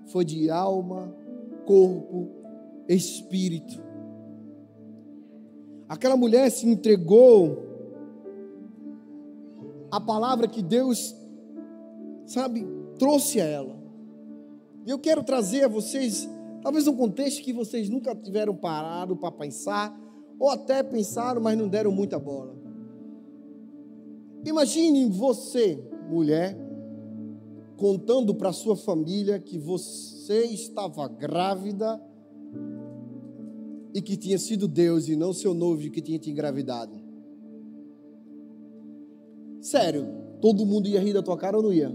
foi 0.06 0.24
de 0.24 0.50
alma, 0.50 1.14
corpo, 1.66 2.28
espírito. 2.88 3.84
Aquela 5.88 6.16
mulher 6.16 6.50
se 6.50 6.66
entregou 6.66 7.64
à 9.90 10.00
palavra 10.00 10.48
que 10.48 10.62
Deus, 10.62 11.14
sabe, 12.24 12.66
trouxe 12.98 13.40
a 13.40 13.44
ela. 13.44 13.76
E 14.84 14.90
eu 14.90 14.98
quero 14.98 15.22
trazer 15.22 15.64
a 15.64 15.68
vocês, 15.68 16.28
talvez 16.62 16.86
um 16.86 16.96
contexto 16.96 17.42
que 17.42 17.52
vocês 17.52 17.88
nunca 17.88 18.14
tiveram 18.14 18.54
parado 18.54 19.16
para 19.16 19.30
pensar, 19.30 19.96
ou 20.38 20.50
até 20.50 20.82
pensaram, 20.82 21.40
mas 21.40 21.56
não 21.56 21.68
deram 21.68 21.90
muita 21.90 22.18
bola. 22.18 22.54
Imagine 24.44 25.06
você, 25.06 25.82
mulher, 26.08 26.56
contando 27.76 28.34
para 28.34 28.52
sua 28.52 28.76
família 28.76 29.38
que 29.38 29.58
você 29.58 30.44
estava 30.44 31.08
grávida 31.08 32.00
e 33.92 34.00
que 34.00 34.16
tinha 34.16 34.38
sido 34.38 34.68
Deus 34.68 35.08
e 35.08 35.16
não 35.16 35.32
seu 35.32 35.52
noivo 35.54 35.90
que 35.90 36.00
tinha 36.00 36.18
te 36.18 36.30
engravidado. 36.30 36.92
Sério, 39.60 40.06
todo 40.40 40.66
mundo 40.66 40.88
ia 40.88 41.00
rir 41.00 41.12
da 41.12 41.22
tua 41.22 41.36
cara 41.36 41.56
ou 41.56 41.62
não 41.62 41.72
ia? 41.72 41.94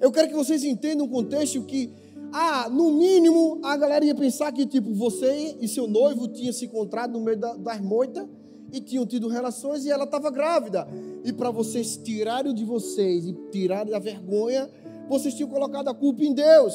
Eu 0.00 0.12
quero 0.12 0.28
que 0.28 0.34
vocês 0.34 0.62
entendam 0.62 1.06
o 1.06 1.10
contexto 1.10 1.62
que 1.62 1.90
ah, 2.32 2.68
no 2.68 2.92
mínimo, 2.92 3.60
a 3.62 3.76
galera 3.76 4.04
ia 4.04 4.14
pensar 4.14 4.52
que, 4.52 4.66
tipo, 4.66 4.92
você 4.94 5.56
e 5.60 5.68
seu 5.68 5.86
noivo 5.86 6.28
tinham 6.28 6.52
se 6.52 6.66
encontrado 6.66 7.12
no 7.12 7.20
meio 7.20 7.38
da, 7.38 7.54
das 7.54 7.80
moitas 7.80 8.26
e 8.72 8.80
tinham 8.80 9.06
tido 9.06 9.28
relações 9.28 9.84
e 9.84 9.90
ela 9.90 10.04
estava 10.04 10.30
grávida. 10.30 10.86
E 11.24 11.32
para 11.32 11.50
vocês 11.50 11.96
tirarem 11.96 12.54
de 12.54 12.64
vocês 12.64 13.26
e 13.26 13.32
tirarem 13.50 13.94
a 13.94 13.98
vergonha, 13.98 14.68
vocês 15.08 15.34
tinham 15.34 15.48
colocado 15.48 15.88
a 15.88 15.94
culpa 15.94 16.24
em 16.24 16.32
Deus. 16.32 16.74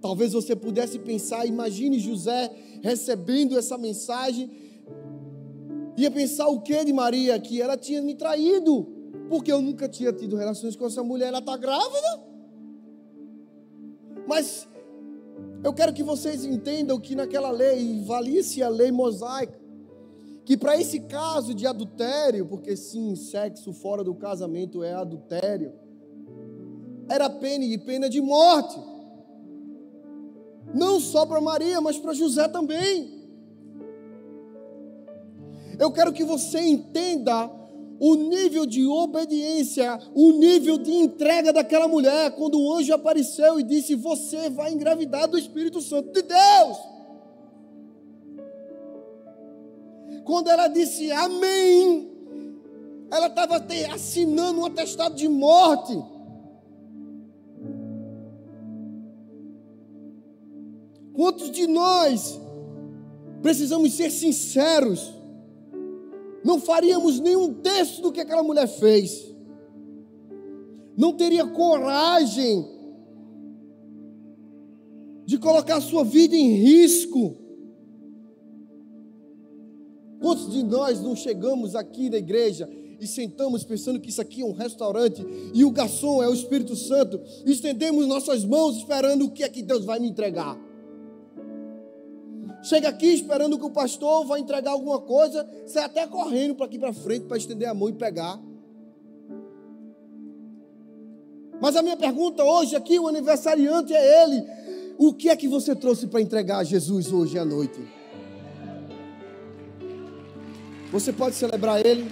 Talvez 0.00 0.32
você 0.32 0.54
pudesse 0.54 0.98
pensar, 0.98 1.46
imagine 1.46 1.98
José 1.98 2.50
recebendo 2.82 3.58
essa 3.58 3.76
mensagem. 3.76 4.50
Ia 5.96 6.10
pensar 6.10 6.48
o 6.48 6.60
que 6.60 6.84
de 6.84 6.92
Maria? 6.92 7.38
Que 7.38 7.60
ela 7.60 7.76
tinha 7.76 8.02
me 8.02 8.14
traído. 8.14 8.86
Porque 9.28 9.50
eu 9.50 9.60
nunca 9.60 9.88
tinha 9.88 10.12
tido 10.12 10.36
relações 10.36 10.76
com 10.76 10.86
essa 10.86 11.02
mulher, 11.02 11.28
ela 11.28 11.38
está 11.38 11.56
grávida. 11.56 12.35
Mas 14.26 14.68
eu 15.62 15.72
quero 15.72 15.92
que 15.92 16.02
vocês 16.02 16.44
entendam 16.44 16.98
que 16.98 17.14
naquela 17.14 17.50
lei, 17.50 18.02
valia-se 18.04 18.62
a 18.62 18.68
lei 18.68 18.90
mosaica, 18.90 19.58
que 20.44 20.56
para 20.56 20.80
esse 20.80 21.00
caso 21.00 21.54
de 21.54 21.66
adultério, 21.66 22.46
porque 22.46 22.76
sim, 22.76 23.14
sexo 23.16 23.72
fora 23.72 24.04
do 24.04 24.14
casamento 24.14 24.82
é 24.82 24.94
adultério, 24.94 25.72
era 27.08 27.28
pena 27.30 27.64
e 27.64 27.78
pena 27.78 28.08
de 28.08 28.20
morte. 28.20 28.78
Não 30.74 31.00
só 31.00 31.24
para 31.24 31.40
Maria, 31.40 31.80
mas 31.80 31.98
para 31.98 32.12
José 32.12 32.48
também. 32.48 33.16
Eu 35.78 35.92
quero 35.92 36.12
que 36.12 36.24
você 36.24 36.60
entenda 36.60 37.50
o 37.98 38.14
nível 38.14 38.66
de 38.66 38.86
obediência, 38.86 39.98
o 40.14 40.32
nível 40.32 40.78
de 40.78 40.92
entrega 40.92 41.52
daquela 41.52 41.88
mulher, 41.88 42.32
quando 42.32 42.60
o 42.60 42.74
anjo 42.74 42.92
apareceu 42.92 43.58
e 43.58 43.62
disse: 43.62 43.94
Você 43.94 44.50
vai 44.50 44.72
engravidar 44.72 45.28
do 45.28 45.38
Espírito 45.38 45.80
Santo 45.80 46.12
de 46.12 46.22
Deus. 46.22 46.78
Quando 50.24 50.48
ela 50.48 50.68
disse 50.68 51.10
Amém, 51.12 52.10
ela 53.10 53.28
estava 53.28 53.64
assinando 53.94 54.60
um 54.60 54.66
atestado 54.66 55.14
de 55.14 55.28
morte. 55.28 55.96
Quantos 61.14 61.50
de 61.50 61.66
nós 61.66 62.38
precisamos 63.40 63.94
ser 63.94 64.10
sinceros? 64.10 65.15
Não 66.46 66.60
faríamos 66.60 67.18
nenhum 67.18 67.52
terço 67.54 68.00
do 68.00 68.12
que 68.12 68.20
aquela 68.20 68.44
mulher 68.44 68.68
fez. 68.68 69.34
Não 70.96 71.12
teria 71.12 71.44
coragem 71.44 72.64
de 75.24 75.38
colocar 75.38 75.80
sua 75.80 76.04
vida 76.04 76.36
em 76.36 76.52
risco. 76.52 77.36
Quantos 80.20 80.48
de 80.52 80.62
nós 80.62 81.00
não 81.00 81.16
chegamos 81.16 81.74
aqui 81.74 82.08
na 82.08 82.18
igreja 82.18 82.70
e 83.00 83.08
sentamos 83.08 83.64
pensando 83.64 83.98
que 83.98 84.10
isso 84.10 84.20
aqui 84.20 84.42
é 84.42 84.44
um 84.44 84.52
restaurante 84.52 85.26
e 85.52 85.64
o 85.64 85.70
garçom 85.72 86.22
é 86.22 86.28
o 86.28 86.32
Espírito 86.32 86.76
Santo, 86.76 87.20
e 87.44 87.50
estendemos 87.50 88.06
nossas 88.06 88.44
mãos 88.44 88.76
esperando 88.76 89.24
o 89.24 89.30
que 89.32 89.42
é 89.42 89.48
que 89.48 89.62
Deus 89.62 89.84
vai 89.84 89.98
me 89.98 90.08
entregar? 90.08 90.56
Chega 92.66 92.88
aqui 92.88 93.06
esperando 93.06 93.56
que 93.56 93.64
o 93.64 93.70
pastor 93.70 94.26
vai 94.26 94.40
entregar 94.40 94.72
alguma 94.72 95.00
coisa, 95.00 95.48
sai 95.68 95.84
até 95.84 96.04
correndo 96.04 96.56
para 96.56 96.66
aqui 96.66 96.80
para 96.80 96.92
frente 96.92 97.24
para 97.26 97.36
estender 97.36 97.68
a 97.68 97.72
mão 97.72 97.88
e 97.88 97.92
pegar. 97.92 98.40
Mas 101.60 101.76
a 101.76 101.82
minha 101.82 101.96
pergunta 101.96 102.42
hoje 102.42 102.74
aqui, 102.74 102.98
o 102.98 103.06
aniversariante 103.06 103.94
é 103.94 104.24
ele. 104.24 104.44
O 104.98 105.14
que 105.14 105.28
é 105.28 105.36
que 105.36 105.46
você 105.46 105.76
trouxe 105.76 106.08
para 106.08 106.20
entregar 106.20 106.58
a 106.58 106.64
Jesus 106.64 107.12
hoje 107.12 107.38
à 107.38 107.44
noite? 107.44 107.78
Você 110.90 111.12
pode 111.12 111.36
celebrar 111.36 111.86
ele? 111.86 112.10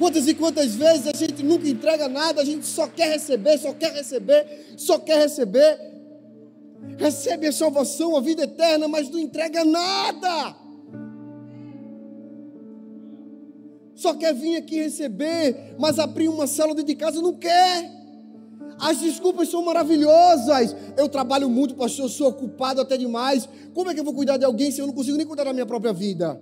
Quantas 0.00 0.26
e 0.26 0.34
quantas 0.34 0.74
vezes 0.74 1.06
a 1.06 1.16
gente 1.16 1.44
nunca 1.44 1.68
entrega 1.68 2.08
nada, 2.08 2.42
a 2.42 2.44
gente 2.44 2.66
só 2.66 2.88
quer 2.88 3.12
receber, 3.12 3.56
só 3.56 3.72
quer 3.72 3.92
receber, 3.92 4.74
só 4.76 4.98
quer 4.98 5.18
receber 5.18 5.87
recebe 6.96 7.46
a 7.46 7.52
salvação, 7.52 8.16
a 8.16 8.20
vida 8.20 8.42
eterna, 8.42 8.88
mas 8.88 9.08
não 9.08 9.18
entrega 9.18 9.64
nada. 9.64 10.56
Só 13.94 14.14
quer 14.14 14.32
vir 14.34 14.56
aqui 14.56 14.76
receber, 14.76 15.74
mas 15.78 15.98
abrir 15.98 16.28
uma 16.28 16.46
célula 16.46 16.82
de 16.82 16.94
casa 16.94 17.20
não 17.20 17.34
quer. 17.34 17.98
As 18.80 18.98
desculpas 18.98 19.48
são 19.48 19.64
maravilhosas. 19.64 20.74
Eu 20.96 21.08
trabalho 21.08 21.48
muito, 21.48 21.74
pastor, 21.74 22.08
sou 22.08 22.28
ocupado 22.28 22.80
até 22.80 22.96
demais. 22.96 23.48
Como 23.74 23.90
é 23.90 23.94
que 23.94 24.00
eu 24.00 24.04
vou 24.04 24.14
cuidar 24.14 24.36
de 24.36 24.44
alguém 24.44 24.70
se 24.70 24.80
eu 24.80 24.86
não 24.86 24.94
consigo 24.94 25.16
nem 25.16 25.26
cuidar 25.26 25.44
da 25.44 25.52
minha 25.52 25.66
própria 25.66 25.92
vida? 25.92 26.40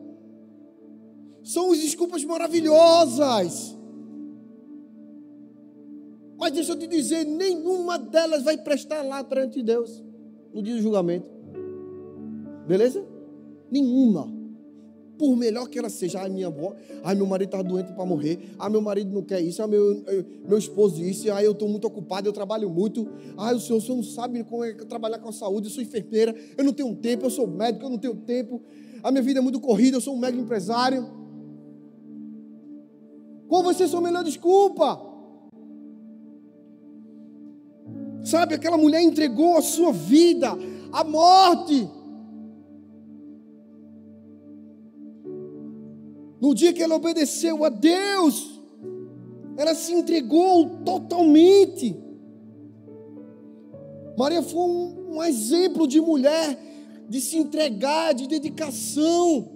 São 1.43 1.73
as 1.73 1.78
desculpas 1.78 2.25
maravilhosas. 2.25 3.75
Mas 6.38 6.52
deixa 6.52 6.73
eu 6.73 6.78
te 6.78 6.87
dizer, 6.87 7.25
nenhuma 7.25 7.99
delas 7.99 8.43
vai 8.43 8.59
prestar 8.59 9.00
lá 9.02 9.25
perante 9.25 9.62
Deus 9.62 10.06
no 10.57 10.63
dia 10.63 10.75
do 10.75 10.81
julgamento. 10.81 11.29
Beleza? 12.67 13.05
Nenhuma. 13.71 14.35
Por 15.19 15.37
melhor 15.37 15.69
que 15.69 15.79
ela 15.79 15.90
seja, 15.90 16.21
ai 16.21 16.31
minha 16.31 16.47
avó, 16.47 16.75
ai 17.03 17.14
meu 17.14 17.27
marido 17.27 17.49
está 17.49 17.62
doente 17.62 17.92
para 17.92 18.05
morrer, 18.05 18.38
ai 18.59 18.71
meu 18.71 18.81
marido 18.83 19.14
não 19.14 19.23
quer 19.23 19.40
isso, 19.40 19.62
ai 19.62 19.69
meu, 19.69 20.03
meu 20.47 20.59
esposo 20.59 21.03
isso, 21.03 21.31
ai 21.31 21.47
eu 21.47 21.53
estou 21.53 21.69
muito 21.69 21.87
ocupado, 21.87 22.29
eu 22.29 22.33
trabalho 22.33 22.69
muito, 22.69 23.07
ai 23.37 23.55
o 23.55 23.61
senhor, 23.61 23.79
o 23.79 23.81
senhor 23.81 23.97
não 23.97 24.03
sabe 24.03 24.45
como 24.45 24.62
é 24.62 24.75
trabalhar 24.75 25.19
com 25.19 25.29
a 25.31 25.33
saúde, 25.33 25.69
eu 25.69 25.71
sou 25.71 25.83
enfermeira, 25.83 26.35
eu 26.57 26.64
não 26.64 26.73
tenho 26.73 26.95
tempo, 26.97 27.25
eu 27.25 27.31
sou 27.31 27.47
médico, 27.47 27.87
eu 27.87 27.90
não 27.90 27.99
tenho 27.99 28.14
tempo, 28.14 28.61
a 29.03 29.11
minha 29.11 29.23
vida 29.23 29.40
é 29.40 29.42
muito 29.42 29.59
corrida, 29.59 29.97
eu 29.97 30.03
sou 30.03 30.14
um 30.14 30.19
mega 30.19 30.38
empresário. 30.38 31.07
Qual 33.49 33.62
vai 33.62 33.73
ser 33.73 33.88
sua 33.88 34.03
melhor 34.03 34.23
desculpa? 34.23 35.15
Sabe, 38.27 38.57
aquela 38.57 38.77
mulher 38.77 39.01
entregou 39.03 39.57
a 39.57 39.62
sua 39.62 39.93
vida 39.93 40.49
à 40.93 41.05
morte. 41.05 41.89
No 46.41 46.53
dia 46.53 46.73
que 46.73 46.83
ela 46.83 46.97
obedeceu 46.97 47.65
a 47.65 47.69
Deus, 47.69 48.61
ela 49.57 49.77
se 49.77 49.93
entregou 49.93 50.83
totalmente. 50.85 51.97
Maria 54.19 54.43
foi 54.43 54.61
um, 54.61 55.19
um 55.19 55.23
exemplo 55.23 55.87
de 55.87 56.01
mulher, 56.01 56.59
de 57.09 57.21
se 57.21 57.39
entregar, 57.39 58.12
de 58.12 58.27
dedicação. 58.27 59.53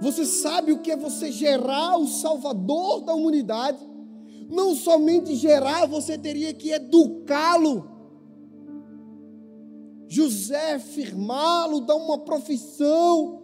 Você 0.00 0.24
sabe 0.24 0.72
o 0.72 0.78
que 0.78 0.90
é 0.90 0.96
você 0.96 1.30
gerar 1.30 1.98
o 1.98 2.06
Salvador 2.06 3.02
da 3.02 3.12
humanidade? 3.12 3.85
Não 4.48 4.74
somente 4.74 5.34
gerar, 5.34 5.86
você 5.86 6.16
teria 6.16 6.52
que 6.54 6.70
educá-lo. 6.70 7.90
José, 10.08 10.78
firmá-lo, 10.78 11.80
dar 11.80 11.96
uma 11.96 12.18
profissão. 12.18 13.42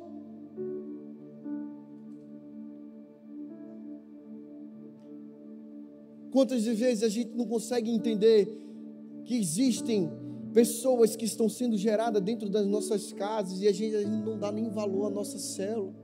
Quantas 6.30 6.64
vezes 6.64 7.02
a 7.02 7.08
gente 7.08 7.36
não 7.36 7.46
consegue 7.46 7.90
entender 7.90 8.46
que 9.24 9.36
existem 9.36 10.10
pessoas 10.52 11.16
que 11.16 11.24
estão 11.24 11.48
sendo 11.48 11.76
geradas 11.76 12.22
dentro 12.22 12.48
das 12.48 12.66
nossas 12.66 13.12
casas 13.12 13.60
e 13.60 13.68
a 13.68 13.72
gente, 13.72 13.96
a 13.96 14.02
gente 14.02 14.24
não 14.24 14.38
dá 14.38 14.50
nem 14.52 14.68
valor 14.68 15.06
à 15.06 15.10
nossa 15.10 15.38
célula. 15.38 15.94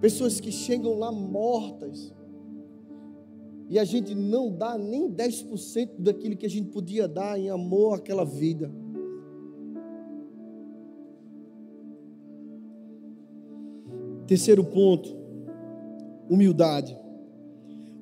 Pessoas 0.00 0.40
que 0.40 0.52
chegam 0.52 0.98
lá 0.98 1.10
mortas 1.10 2.12
e 3.68 3.78
a 3.78 3.84
gente 3.84 4.14
não 4.14 4.50
dá 4.50 4.76
nem 4.76 5.10
10% 5.10 5.90
daquilo 5.98 6.36
que 6.36 6.46
a 6.46 6.50
gente 6.50 6.68
podia 6.68 7.08
dar 7.08 7.38
em 7.38 7.48
amor 7.48 7.94
àquela 7.94 8.24
vida. 8.24 8.70
Terceiro 14.26 14.64
ponto, 14.64 15.14
humildade. 16.28 16.96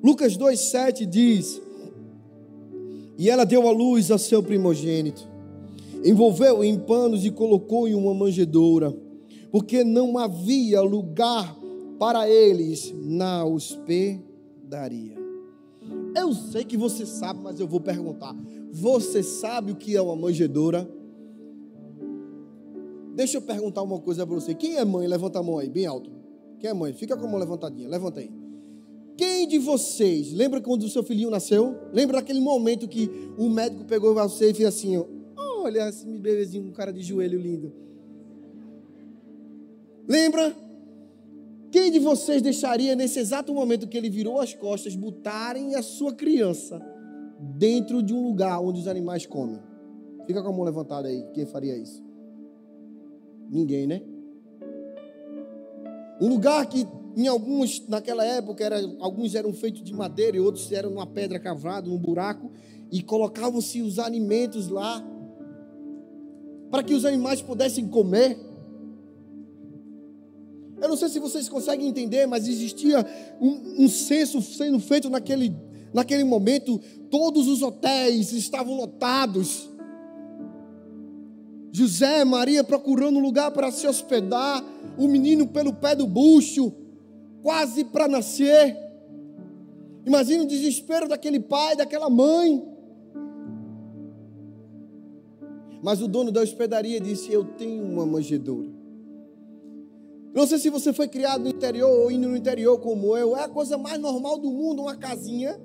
Lucas 0.01 0.37
2,7 0.37 1.05
diz: 1.05 1.61
E 3.17 3.29
ela 3.29 3.45
deu 3.45 3.67
à 3.67 3.71
luz 3.71 4.11
a 4.11 4.17
seu 4.17 4.43
primogênito, 4.43 5.27
envolveu 6.03 6.63
em 6.63 6.77
panos 6.77 7.25
e 7.25 7.31
colocou 7.31 7.87
em 7.87 7.93
uma 7.93 8.13
manjedoura, 8.13 8.93
porque 9.51 9.83
não 9.83 10.17
havia 10.17 10.81
lugar 10.81 11.57
para 11.97 12.29
eles 12.29 12.93
na 13.05 13.45
hospedaria. 13.45 15.22
Eu 16.15 16.33
sei 16.33 16.63
que 16.63 16.77
você 16.77 17.05
sabe, 17.05 17.39
mas 17.41 17.59
eu 17.59 17.67
vou 17.67 17.79
perguntar. 17.79 18.35
Você 18.71 19.23
sabe 19.23 19.71
o 19.71 19.75
que 19.75 19.95
é 19.95 20.01
uma 20.01 20.15
manjedoura? 20.15 20.89
Deixa 23.15 23.37
eu 23.37 23.41
perguntar 23.41 23.81
uma 23.81 23.99
coisa 23.99 24.25
para 24.25 24.35
você. 24.35 24.53
Quem 24.53 24.75
é 24.75 24.85
mãe? 24.85 25.07
Levanta 25.07 25.39
a 25.39 25.43
mão 25.43 25.59
aí, 25.59 25.69
bem 25.69 25.85
alto. 25.85 26.11
Quem 26.59 26.69
é 26.69 26.73
mãe? 26.73 26.93
Fica 26.93 27.15
com 27.15 27.25
a 27.25 27.29
mão 27.29 27.39
levantadinha. 27.39 27.87
Levanta 27.87 28.19
aí. 28.19 28.31
Quem 29.15 29.47
de 29.47 29.59
vocês 29.59 30.33
lembra 30.33 30.59
quando 30.59 30.83
o 30.83 30.89
seu 30.89 31.03
filhinho 31.03 31.29
nasceu? 31.29 31.77
Lembra 31.91 32.17
daquele 32.17 32.41
momento 32.41 32.87
que 32.87 33.09
o 33.37 33.47
médico 33.49 33.85
pegou 33.85 34.13
você 34.13 34.49
e 34.49 34.53
fez 34.53 34.67
assim: 34.67 34.97
ó, 34.97 35.05
olha 35.63 35.87
esse 35.89 36.05
bebezinho 36.05 36.65
com 36.65 36.71
cara 36.71 36.91
de 36.91 37.03
joelho 37.03 37.39
lindo. 37.39 37.71
Lembra? 40.07 40.55
Quem 41.73 41.89
de 41.89 41.97
vocês 41.97 42.39
deixaria 42.39 42.95
nesse 42.95 43.17
exato 43.17 43.51
momento 43.51 43.87
que 43.87 43.97
ele 43.97 44.07
virou 44.07 44.39
as 44.39 44.53
costas 44.53 44.95
botarem 44.95 45.73
a 45.73 45.81
sua 45.81 46.13
criança 46.13 46.79
dentro 47.39 48.03
de 48.03 48.13
um 48.13 48.27
lugar 48.27 48.61
onde 48.61 48.79
os 48.79 48.87
animais 48.87 49.25
comem? 49.25 49.59
Fica 50.27 50.43
com 50.43 50.49
a 50.49 50.51
mão 50.51 50.63
levantada 50.63 51.07
aí. 51.07 51.25
Quem 51.33 51.47
faria 51.47 51.75
isso? 51.75 51.99
Ninguém, 53.49 53.87
né? 53.87 54.03
Um 56.21 56.27
lugar 56.27 56.63
que 56.67 56.85
em 57.17 57.25
alguns 57.25 57.87
naquela 57.87 58.23
época 58.23 58.63
era, 58.63 58.79
alguns 58.99 59.33
eram 59.33 59.51
feitos 59.51 59.81
de 59.81 59.93
madeira 59.95 60.37
e 60.37 60.39
outros 60.39 60.71
eram 60.71 60.91
numa 60.91 61.07
pedra 61.07 61.39
cavada, 61.39 61.89
num 61.89 61.97
buraco 61.97 62.51
e 62.91 63.01
colocavam-se 63.01 63.81
os 63.81 63.97
alimentos 63.97 64.67
lá 64.67 65.03
para 66.69 66.83
que 66.83 66.93
os 66.93 67.03
animais 67.03 67.41
pudessem 67.41 67.87
comer. 67.87 68.52
Eu 70.83 70.89
não 70.89 70.97
sei 70.97 71.07
se 71.07 71.17
vocês 71.17 71.47
conseguem 71.47 71.87
entender, 71.87 72.25
mas 72.25 72.45
existia 72.45 73.05
um, 73.39 73.85
um 73.85 73.87
censo 73.87 74.41
sendo 74.41 74.81
feito 74.81 75.09
naquele, 75.09 75.55
naquele 75.93 76.25
momento. 76.25 76.77
Todos 77.09 77.47
os 77.47 77.61
hotéis 77.61 78.33
estavam 78.33 78.75
lotados. 78.75 79.69
José 81.71 82.25
Maria 82.25 82.65
procurando 82.65 83.17
um 83.17 83.21
lugar 83.21 83.51
para 83.51 83.71
se 83.71 83.87
hospedar. 83.87 84.61
O 84.97 85.07
menino 85.07 85.47
pelo 85.47 85.73
pé 85.73 85.95
do 85.95 86.05
bucho, 86.05 86.73
quase 87.41 87.85
para 87.85 88.09
nascer. 88.09 88.77
Imagina 90.05 90.43
o 90.43 90.47
desespero 90.47 91.07
daquele 91.07 91.39
pai, 91.39 91.77
daquela 91.77 92.09
mãe. 92.09 92.61
Mas 95.81 96.01
o 96.01 96.09
dono 96.09 96.29
da 96.29 96.41
hospedaria 96.41 96.99
disse: 96.99 97.31
Eu 97.31 97.45
tenho 97.45 97.85
uma 97.85 98.05
manjedoura. 98.05 98.82
Não 100.33 100.47
sei 100.47 100.57
se 100.57 100.69
você 100.69 100.91
foi 100.91 101.07
criado 101.07 101.43
no 101.43 101.49
interior 101.49 101.89
ou 101.89 102.11
indo 102.11 102.27
no 102.27 102.35
interior 102.35 102.79
como 102.79 103.15
eu, 103.15 103.35
é 103.35 103.43
a 103.43 103.49
coisa 103.49 103.77
mais 103.77 103.99
normal 103.99 104.39
do 104.39 104.49
mundo, 104.49 104.81
uma 104.81 104.95
casinha 104.95 105.59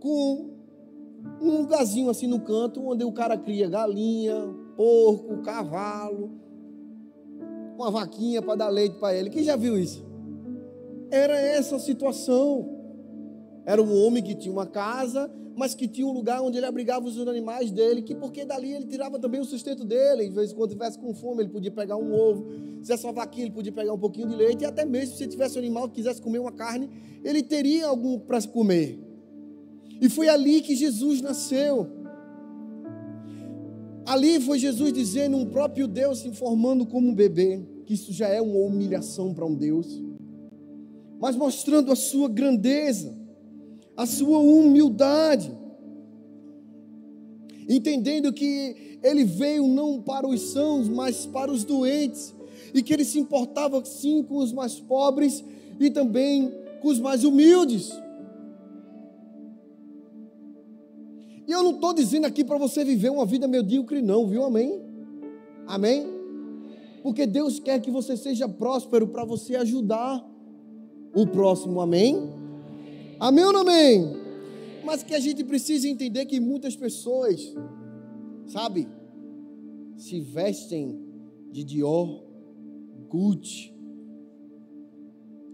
com 0.00 0.50
um 1.40 1.62
lugarzinho 1.62 2.10
assim 2.10 2.26
no 2.26 2.40
canto 2.40 2.86
onde 2.86 3.02
o 3.02 3.12
cara 3.12 3.38
cria 3.38 3.70
galinha, 3.70 4.34
porco, 4.76 5.40
cavalo, 5.42 6.30
uma 7.76 7.90
vaquinha 7.90 8.42
para 8.42 8.56
dar 8.56 8.68
leite 8.68 8.96
para 8.96 9.14
ele. 9.14 9.30
Quem 9.30 9.42
já 9.42 9.56
viu 9.56 9.78
isso? 9.78 10.04
Era 11.10 11.36
essa 11.36 11.76
a 11.76 11.78
situação. 11.78 12.83
Era 13.66 13.82
um 13.82 14.04
homem 14.04 14.22
que 14.22 14.34
tinha 14.34 14.52
uma 14.52 14.66
casa, 14.66 15.30
mas 15.56 15.74
que 15.74 15.88
tinha 15.88 16.06
um 16.06 16.12
lugar 16.12 16.42
onde 16.42 16.58
ele 16.58 16.66
abrigava 16.66 17.06
os 17.06 17.18
animais 17.18 17.70
dele, 17.70 18.02
que 18.02 18.14
porque 18.14 18.44
dali 18.44 18.72
ele 18.72 18.86
tirava 18.86 19.18
também 19.18 19.40
o 19.40 19.44
sustento 19.44 19.84
dele. 19.84 20.28
De 20.28 20.34
vez 20.34 20.52
em 20.52 20.54
quando 20.54 20.70
tivesse 20.70 20.98
com 20.98 21.14
fome, 21.14 21.42
ele 21.42 21.50
podia 21.50 21.70
pegar 21.70 21.96
um 21.96 22.12
ovo. 22.12 22.46
Se 22.76 22.82
tivesse 22.82 23.06
uma 23.06 23.12
vaquinha, 23.12 23.46
ele 23.46 23.54
podia 23.54 23.72
pegar 23.72 23.92
um 23.92 23.98
pouquinho 23.98 24.28
de 24.28 24.34
leite. 24.34 24.62
E 24.62 24.66
até 24.66 24.84
mesmo 24.84 25.16
se 25.16 25.26
tivesse 25.26 25.56
um 25.56 25.60
animal 25.60 25.88
que 25.88 25.94
quisesse 25.96 26.20
comer 26.20 26.40
uma 26.40 26.52
carne, 26.52 26.90
ele 27.22 27.42
teria 27.42 27.86
algum 27.86 28.18
para 28.18 28.42
comer. 28.42 28.98
E 30.00 30.08
foi 30.08 30.28
ali 30.28 30.60
que 30.60 30.74
Jesus 30.74 31.22
nasceu. 31.22 31.88
Ali 34.04 34.38
foi 34.40 34.58
Jesus 34.58 34.92
dizendo, 34.92 35.36
um 35.38 35.46
próprio 35.46 35.88
Deus 35.88 36.18
se 36.18 36.28
informando 36.28 36.84
como 36.84 37.08
um 37.08 37.14
bebê, 37.14 37.62
que 37.86 37.94
isso 37.94 38.12
já 38.12 38.28
é 38.28 38.40
uma 38.40 38.58
humilhação 38.58 39.32
para 39.32 39.46
um 39.46 39.54
Deus, 39.54 40.02
mas 41.18 41.36
mostrando 41.36 41.90
a 41.90 41.96
sua 41.96 42.28
grandeza 42.28 43.23
a 43.96 44.06
sua 44.06 44.38
humildade, 44.38 45.52
entendendo 47.68 48.32
que 48.32 48.98
ele 49.02 49.24
veio 49.24 49.66
não 49.66 50.00
para 50.00 50.26
os 50.26 50.40
sãos, 50.52 50.88
mas 50.88 51.26
para 51.26 51.52
os 51.52 51.64
doentes, 51.64 52.34
e 52.72 52.82
que 52.82 52.92
ele 52.92 53.04
se 53.04 53.18
importava 53.18 53.84
sim 53.84 54.22
com 54.22 54.36
os 54.38 54.52
mais 54.52 54.80
pobres 54.80 55.44
e 55.78 55.90
também 55.90 56.52
com 56.80 56.88
os 56.88 56.98
mais 56.98 57.22
humildes. 57.24 57.92
E 61.46 61.52
eu 61.52 61.62
não 61.62 61.72
estou 61.72 61.92
dizendo 61.92 62.26
aqui 62.26 62.42
para 62.42 62.56
você 62.56 62.82
viver 62.82 63.10
uma 63.10 63.26
vida 63.26 63.46
medíocre, 63.46 64.00
não, 64.00 64.26
viu? 64.26 64.44
Amém? 64.44 64.80
Amém? 65.66 66.06
Porque 67.02 67.26
Deus 67.26 67.60
quer 67.60 67.80
que 67.80 67.90
você 67.90 68.16
seja 68.16 68.48
próspero 68.48 69.06
para 69.06 69.24
você 69.24 69.56
ajudar 69.56 70.26
o 71.14 71.26
próximo, 71.26 71.80
amém? 71.80 72.43
Amém 73.18 73.44
ou 73.44 73.52
não 73.52 73.60
amém? 73.60 74.16
Mas 74.84 75.02
que 75.02 75.14
a 75.14 75.20
gente 75.20 75.42
precisa 75.44 75.88
entender 75.88 76.26
que 76.26 76.38
muitas 76.38 76.76
pessoas, 76.76 77.54
sabe, 78.46 78.88
se 79.96 80.20
vestem 80.20 81.00
de 81.50 81.64
Dior, 81.64 82.22
Gucci, 83.08 83.72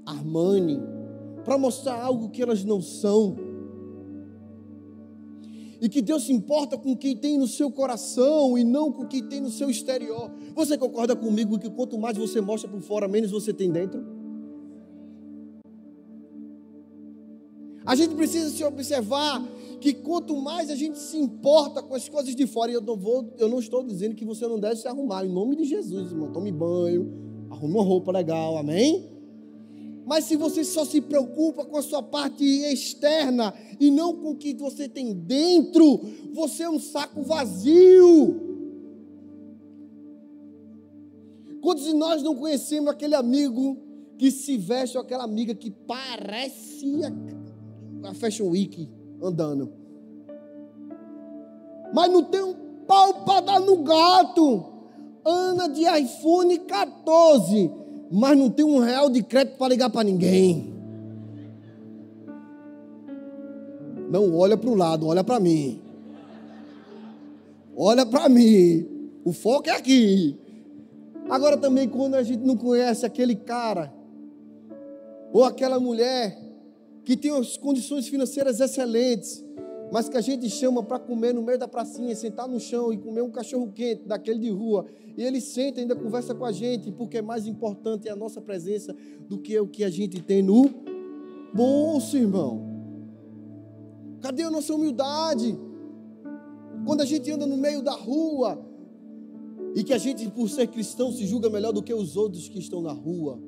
Armani, 0.04 0.80
para 1.44 1.58
mostrar 1.58 2.02
algo 2.02 2.30
que 2.30 2.42
elas 2.42 2.64
não 2.64 2.80
são. 2.80 3.36
E 5.80 5.88
que 5.88 6.02
Deus 6.02 6.24
se 6.24 6.32
importa 6.32 6.76
com 6.76 6.94
quem 6.94 7.16
tem 7.16 7.38
no 7.38 7.46
seu 7.46 7.70
coração 7.70 8.58
e 8.58 8.64
não 8.64 8.92
com 8.92 9.06
quem 9.06 9.26
tem 9.26 9.40
no 9.40 9.48
seu 9.48 9.70
exterior. 9.70 10.30
Você 10.54 10.76
concorda 10.76 11.16
comigo 11.16 11.58
que 11.58 11.70
quanto 11.70 11.98
mais 11.98 12.18
você 12.18 12.40
mostra 12.40 12.70
por 12.70 12.80
fora, 12.82 13.08
menos 13.08 13.30
você 13.30 13.52
tem 13.52 13.70
dentro? 13.70 14.19
A 17.90 17.96
gente 17.96 18.14
precisa 18.14 18.48
se 18.50 18.62
observar 18.62 19.44
que 19.80 19.92
quanto 19.92 20.36
mais 20.36 20.70
a 20.70 20.76
gente 20.76 20.96
se 20.96 21.18
importa 21.18 21.82
com 21.82 21.92
as 21.92 22.08
coisas 22.08 22.36
de 22.36 22.46
fora, 22.46 22.70
e 22.70 22.74
eu 22.74 22.80
não, 22.80 22.96
vou, 22.96 23.34
eu 23.36 23.48
não 23.48 23.58
estou 23.58 23.82
dizendo 23.82 24.14
que 24.14 24.24
você 24.24 24.46
não 24.46 24.60
deve 24.60 24.76
se 24.76 24.86
arrumar, 24.86 25.26
em 25.26 25.28
nome 25.28 25.56
de 25.56 25.64
Jesus, 25.64 26.12
irmão. 26.12 26.30
Tome 26.30 26.52
banho, 26.52 27.12
arrume 27.50 27.74
uma 27.74 27.82
roupa 27.82 28.12
legal, 28.12 28.56
amém? 28.56 29.10
Mas 30.06 30.26
se 30.26 30.36
você 30.36 30.62
só 30.62 30.84
se 30.84 31.00
preocupa 31.00 31.64
com 31.64 31.76
a 31.76 31.82
sua 31.82 32.00
parte 32.00 32.44
externa 32.44 33.52
e 33.80 33.90
não 33.90 34.14
com 34.14 34.30
o 34.30 34.36
que 34.36 34.54
você 34.54 34.88
tem 34.88 35.12
dentro, 35.12 36.00
você 36.32 36.62
é 36.62 36.70
um 36.70 36.78
saco 36.78 37.22
vazio. 37.22 38.40
Quantos 41.60 41.86
de 41.86 41.94
nós 41.94 42.22
não 42.22 42.36
conhecemos 42.36 42.88
aquele 42.88 43.16
amigo 43.16 43.76
que 44.16 44.30
se 44.30 44.56
veste 44.56 44.96
ou 44.96 45.02
aquela 45.02 45.24
amiga 45.24 45.56
que 45.56 45.72
parece 45.72 46.86
a 48.04 48.14
Fashion 48.14 48.48
Week 48.48 48.88
andando. 49.22 49.72
Mas 51.92 52.10
não 52.10 52.22
tem 52.22 52.42
um 52.42 52.54
pau 52.86 53.24
para 53.24 53.40
dar 53.40 53.60
no 53.60 53.78
gato. 53.82 54.64
Ana 55.24 55.68
de 55.68 55.82
iPhone 55.82 56.58
14, 56.60 57.70
mas 58.10 58.38
não 58.38 58.48
tem 58.48 58.64
um 58.64 58.78
real 58.78 59.10
de 59.10 59.22
crédito 59.22 59.58
para 59.58 59.68
ligar 59.68 59.90
para 59.90 60.04
ninguém. 60.04 60.72
Não 64.10 64.34
olha 64.34 64.56
para 64.56 64.70
o 64.70 64.74
lado, 64.74 65.06
olha 65.06 65.22
para 65.22 65.38
mim. 65.38 65.80
Olha 67.76 68.04
para 68.04 68.28
mim. 68.28 68.86
O 69.24 69.32
foco 69.32 69.68
é 69.68 69.72
aqui. 69.72 70.36
Agora 71.28 71.56
também 71.56 71.88
quando 71.88 72.14
a 72.14 72.22
gente 72.22 72.42
não 72.42 72.56
conhece 72.56 73.06
aquele 73.06 73.36
cara 73.36 73.92
ou 75.32 75.44
aquela 75.44 75.78
mulher 75.78 76.49
que 77.04 77.16
tem 77.16 77.30
as 77.30 77.56
condições 77.56 78.08
financeiras 78.08 78.60
excelentes, 78.60 79.44
mas 79.92 80.08
que 80.08 80.16
a 80.16 80.20
gente 80.20 80.48
chama 80.48 80.82
para 80.82 80.98
comer 80.98 81.34
no 81.34 81.42
meio 81.42 81.58
da 81.58 81.66
pracinha, 81.66 82.14
sentar 82.14 82.48
no 82.48 82.60
chão 82.60 82.92
e 82.92 82.98
comer 82.98 83.22
um 83.22 83.30
cachorro 83.30 83.72
quente 83.72 84.06
daquele 84.06 84.38
de 84.38 84.50
rua, 84.50 84.86
e 85.16 85.22
ele 85.22 85.40
senta 85.40 85.80
e 85.80 85.82
ainda 85.82 85.96
conversa 85.96 86.34
com 86.34 86.44
a 86.44 86.52
gente, 86.52 86.92
porque 86.92 87.18
é 87.18 87.22
mais 87.22 87.46
importante 87.46 88.08
a 88.08 88.14
nossa 88.14 88.40
presença 88.40 88.94
do 89.28 89.38
que 89.38 89.58
o 89.58 89.66
que 89.66 89.82
a 89.82 89.90
gente 89.90 90.22
tem 90.22 90.42
no 90.42 90.70
bolso, 91.52 92.16
irmão. 92.16 92.70
Cadê 94.20 94.42
a 94.42 94.50
nossa 94.50 94.74
humildade? 94.74 95.58
Quando 96.86 97.00
a 97.00 97.04
gente 97.04 97.30
anda 97.30 97.46
no 97.46 97.56
meio 97.56 97.82
da 97.82 97.92
rua 97.92 98.64
e 99.74 99.82
que 99.82 99.92
a 99.92 99.98
gente, 99.98 100.28
por 100.30 100.48
ser 100.48 100.66
cristão, 100.68 101.12
se 101.12 101.26
julga 101.26 101.50
melhor 101.50 101.72
do 101.72 101.82
que 101.82 101.92
os 101.92 102.16
outros 102.16 102.48
que 102.48 102.58
estão 102.58 102.80
na 102.80 102.92
rua. 102.92 103.38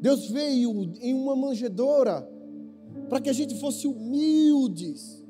Deus 0.00 0.28
veio 0.28 0.92
em 1.00 1.12
uma 1.12 1.36
manjedoura 1.36 2.26
para 3.08 3.20
que 3.20 3.28
a 3.28 3.32
gente 3.32 3.58
fosse 3.60 3.86
humildes, 3.86 5.22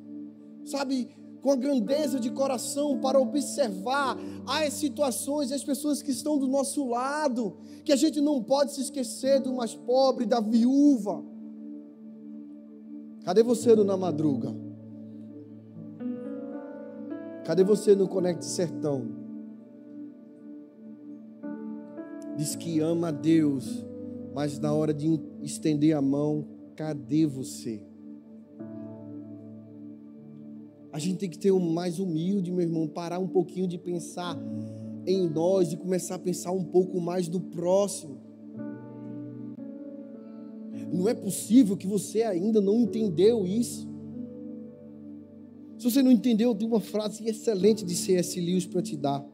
sabe, 0.65 1.09
com 1.43 1.51
a 1.51 1.57
grandeza 1.57 2.21
de 2.21 2.31
coração 2.31 3.01
para 3.01 3.19
observar 3.19 4.17
as 4.47 4.75
situações, 4.75 5.51
as 5.51 5.65
pessoas 5.65 6.03
que 6.03 6.11
estão 6.11 6.39
do 6.39 6.47
nosso 6.47 6.87
lado, 6.87 7.57
que 7.85 7.93
a 7.93 7.97
gente 7.97 8.21
não 8.21 8.43
pode 8.43 8.73
se 8.73 8.83
esquecer 8.83 9.41
do 9.41 9.53
mais 9.53 9.75
pobre, 9.75 10.25
da 10.25 10.41
viúva. 10.41 11.25
Cadê 13.25 13.43
você 13.43 13.75
no 13.75 13.85
Na 13.85 13.97
Madruga? 13.97 14.55
Cadê 17.45 17.65
você 17.65 17.97
no 17.97 18.07
Conecte 18.07 18.45
Sertão? 18.45 19.09
Diz 22.37 22.55
que 22.55 22.81
ama 22.81 23.09
a 23.09 23.11
Deus 23.11 23.90
mas 24.35 24.59
na 24.59 24.73
hora 24.73 24.95
de 24.95 25.21
estender 25.43 25.97
a 25.97 26.03
mão, 26.03 26.47
cadê 26.77 27.27
você? 27.27 27.83
A 30.93 30.99
gente 30.99 31.19
tem 31.19 31.31
que 31.31 31.39
ter 31.39 31.53
um 31.53 31.73
mais 31.73 31.99
humilde, 31.99 32.51
meu 32.51 32.63
irmão, 32.63 32.89
parar 32.89 33.19
um 33.19 33.29
pouquinho 33.29 33.69
de 33.69 33.79
pensar 33.79 34.37
em 35.07 35.29
nós 35.29 35.73
e 35.73 35.77
começar 35.77 36.17
a 36.17 36.19
pensar 36.19 36.53
um 36.53 36.65
pouco 36.65 37.01
mais 37.01 37.29
do 37.29 37.41
próximo. 37.41 38.19
Não 40.93 41.09
é 41.09 41.15
possível 41.15 41.77
que 41.77 41.87
você 41.87 42.23
ainda 42.23 42.61
não 42.61 42.81
entendeu 42.81 43.47
isso. 43.47 43.89
Se 45.79 45.85
você 45.85 46.03
não 46.03 46.11
entendeu, 46.11 46.51
eu 46.51 46.55
tenho 46.55 46.71
uma 46.71 46.81
frase 46.81 47.27
excelente 47.27 47.85
de 47.85 47.95
C.S. 47.95 48.39
Lewis 48.41 48.67
para 48.67 48.83
te 48.83 48.97
dar. 48.97 49.25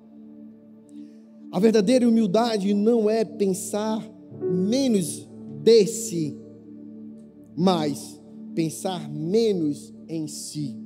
A 1.50 1.58
verdadeira 1.58 2.06
humildade 2.06 2.72
não 2.74 3.08
é 3.08 3.24
pensar 3.24 4.06
menos 4.50 5.28
de 5.62 5.86
si, 5.86 6.38
mas 7.56 8.20
pensar 8.54 9.08
menos 9.08 9.92
em 10.08 10.26
si. 10.26 10.76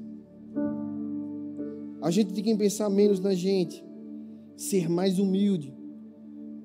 A 2.02 2.10
gente 2.10 2.32
tem 2.32 2.42
que 2.42 2.56
pensar 2.56 2.88
menos 2.88 3.20
na 3.20 3.34
gente, 3.34 3.84
ser 4.56 4.88
mais 4.88 5.18
humilde, 5.18 5.74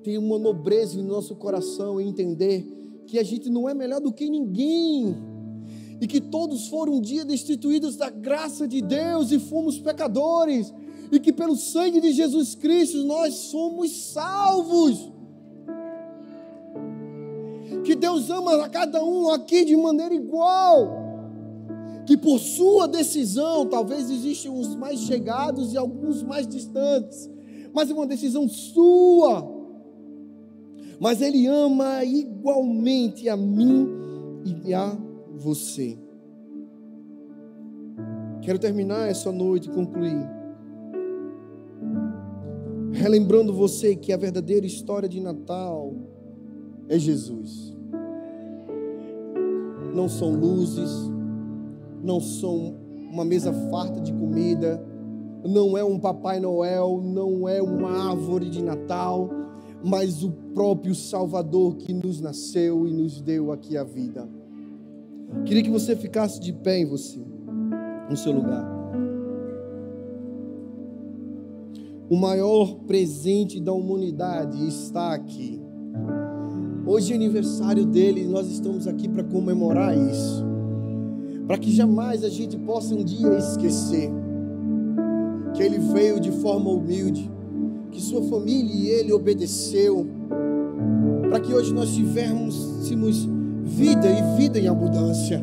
ter 0.02 0.18
uma 0.18 0.38
nobreza 0.38 0.98
em 0.98 1.02
nosso 1.02 1.36
coração 1.36 2.00
e 2.00 2.04
entender 2.04 2.64
que 3.06 3.18
a 3.18 3.22
gente 3.22 3.50
não 3.50 3.68
é 3.68 3.74
melhor 3.74 4.00
do 4.00 4.12
que 4.12 4.28
ninguém. 4.28 5.14
E 6.00 6.06
que 6.06 6.20
todos 6.20 6.68
foram 6.68 6.94
um 6.94 7.00
dia 7.00 7.24
destituídos 7.24 7.96
da 7.96 8.10
graça 8.10 8.68
de 8.68 8.82
Deus 8.82 9.30
e 9.30 9.38
fomos 9.38 9.78
pecadores. 9.78 10.72
E 11.10 11.18
que 11.18 11.32
pelo 11.32 11.56
sangue 11.56 12.00
de 12.00 12.12
Jesus 12.12 12.54
Cristo 12.54 13.04
nós 13.04 13.34
somos 13.34 13.90
salvos. 14.12 15.10
Que 17.86 17.94
Deus 17.94 18.28
ama 18.30 18.64
a 18.64 18.68
cada 18.68 19.02
um 19.02 19.30
aqui 19.30 19.64
de 19.64 19.76
maneira 19.76 20.12
igual 20.12 21.06
que 22.06 22.16
por 22.16 22.38
sua 22.38 22.86
decisão, 22.86 23.66
talvez 23.66 24.08
existam 24.08 24.52
os 24.52 24.76
mais 24.76 25.00
chegados 25.00 25.72
e 25.72 25.76
alguns 25.76 26.22
mais 26.22 26.46
distantes, 26.46 27.28
mas 27.74 27.90
é 27.90 27.92
uma 27.92 28.06
decisão 28.06 28.48
sua. 28.48 29.44
Mas 31.00 31.20
Ele 31.20 31.46
ama 31.46 32.04
igualmente 32.04 33.28
a 33.28 33.36
mim 33.36 33.88
e 34.64 34.72
a 34.72 34.96
você. 35.34 35.98
Quero 38.40 38.58
terminar 38.60 39.08
essa 39.08 39.32
noite 39.32 39.68
e 39.68 39.72
concluir. 39.72 40.30
Relembrando 42.92 43.52
você 43.52 43.96
que 43.96 44.12
a 44.12 44.16
verdadeira 44.16 44.64
história 44.64 45.08
de 45.08 45.20
Natal 45.20 45.92
é 46.88 46.98
Jesus. 46.98 47.75
Não 49.96 50.10
são 50.10 50.30
luzes, 50.30 51.10
não 52.04 52.20
são 52.20 52.74
uma 53.10 53.24
mesa 53.24 53.50
farta 53.70 53.98
de 53.98 54.12
comida, 54.12 54.78
não 55.42 55.76
é 55.76 55.82
um 55.82 55.98
Papai 55.98 56.38
Noel, 56.38 57.00
não 57.02 57.48
é 57.48 57.62
uma 57.62 58.10
árvore 58.10 58.50
de 58.50 58.62
Natal, 58.62 59.30
mas 59.82 60.22
o 60.22 60.30
próprio 60.52 60.94
Salvador 60.94 61.76
que 61.76 61.94
nos 61.94 62.20
nasceu 62.20 62.86
e 62.86 62.92
nos 62.92 63.22
deu 63.22 63.50
aqui 63.50 63.74
a 63.78 63.84
vida. 63.84 64.28
Queria 65.46 65.62
que 65.62 65.70
você 65.70 65.96
ficasse 65.96 66.38
de 66.40 66.52
pé 66.52 66.80
em 66.80 66.84
você, 66.84 67.18
no 68.10 68.18
seu 68.18 68.32
lugar. 68.32 68.76
O 72.10 72.16
maior 72.16 72.74
presente 72.86 73.58
da 73.58 73.72
humanidade 73.72 74.68
está 74.68 75.14
aqui. 75.14 75.58
Hoje 76.86 77.12
é 77.12 77.16
aniversário 77.16 77.84
dele 77.84 78.22
e 78.22 78.28
nós 78.28 78.48
estamos 78.48 78.86
aqui 78.86 79.08
para 79.08 79.24
comemorar 79.24 79.96
isso 79.96 80.46
para 81.46 81.56
que 81.56 81.70
jamais 81.70 82.24
a 82.24 82.28
gente 82.28 82.56
possa 82.58 82.94
um 82.94 83.04
dia 83.04 83.38
esquecer 83.38 84.10
que 85.54 85.62
ele 85.62 85.78
veio 85.78 86.20
de 86.20 86.30
forma 86.32 86.68
humilde, 86.70 87.30
que 87.90 88.00
sua 88.02 88.22
família 88.24 88.74
e 88.74 88.88
ele 88.88 89.12
obedeceu, 89.12 90.06
para 91.30 91.40
que 91.40 91.54
hoje 91.54 91.72
nós 91.72 91.94
tivéssemos 91.94 93.28
vida 93.62 94.06
e 94.06 94.36
vida 94.36 94.58
em 94.58 94.68
abundância. 94.68 95.42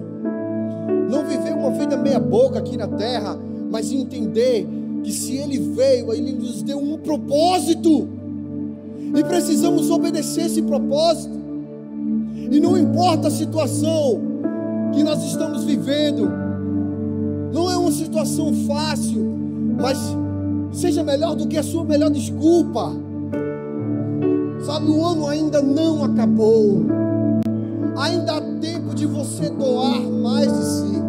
Não 1.10 1.26
viver 1.26 1.54
uma 1.54 1.72
vida 1.72 1.98
meia 1.98 2.20
boca 2.20 2.60
aqui 2.60 2.78
na 2.78 2.88
terra, 2.88 3.39
mas 3.72 3.92
entender 3.92 4.68
que 5.04 5.12
se 5.12 5.38
ele 5.38 5.58
veio, 5.58 6.13
ele 6.13 6.34
nos 6.34 6.62
deu 6.62 6.78
um 6.78 6.98
propósito. 6.98 8.08
E 9.15 9.23
precisamos 9.23 9.89
obedecer 9.89 10.45
esse 10.45 10.62
propósito. 10.62 11.38
E 12.52 12.60
não 12.60 12.78
importa 12.78 13.28
a 13.28 13.32
situação, 13.32 14.34
que 14.93 15.04
nós 15.04 15.23
estamos 15.23 15.63
vivendo. 15.63 16.30
Não 17.52 17.69
é 17.69 17.78
uma 17.78 17.91
situação 17.91 18.54
fácil, 18.67 19.23
mas 19.80 19.97
seja 20.71 21.04
melhor 21.04 21.36
do 21.36 21.47
que 21.47 21.58
a 21.58 21.63
sua 21.63 21.84
melhor 21.84 22.10
desculpa. 22.10 22.91
Sabe, 24.65 24.89
o 24.89 25.06
ano 25.06 25.28
ainda 25.28 25.62
não 25.62 26.04
acabou. 26.04 26.86
Ainda 27.97 28.38
há 28.38 28.41
tempo 28.60 28.95
de 28.95 29.06
você 29.06 29.49
doar 29.49 30.02
mais 30.02 30.52
de 30.52 30.65
si, 30.65 31.04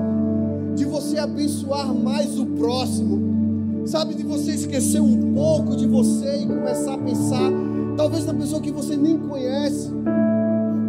de 0.77 0.85
você 0.85 1.19
abençoar 1.19 1.95
mais 1.95 2.39
o 2.39 2.47
próximo. 2.47 3.87
Sabe, 3.87 4.15
de 4.15 4.25
você 4.25 4.53
esquecer 4.53 5.01
um 5.01 5.35
pouco 5.35 5.77
de 5.77 5.87
você 5.87 6.43
e 6.43 6.47
começar 6.47 6.95
a 6.95 6.99
pensar, 6.99 7.53
talvez 7.97 8.25
na 8.27 8.35
pessoa 8.35 8.61
que 8.61 8.71
você 8.71 8.97
nem 8.97 9.19
conhece, 9.19 9.91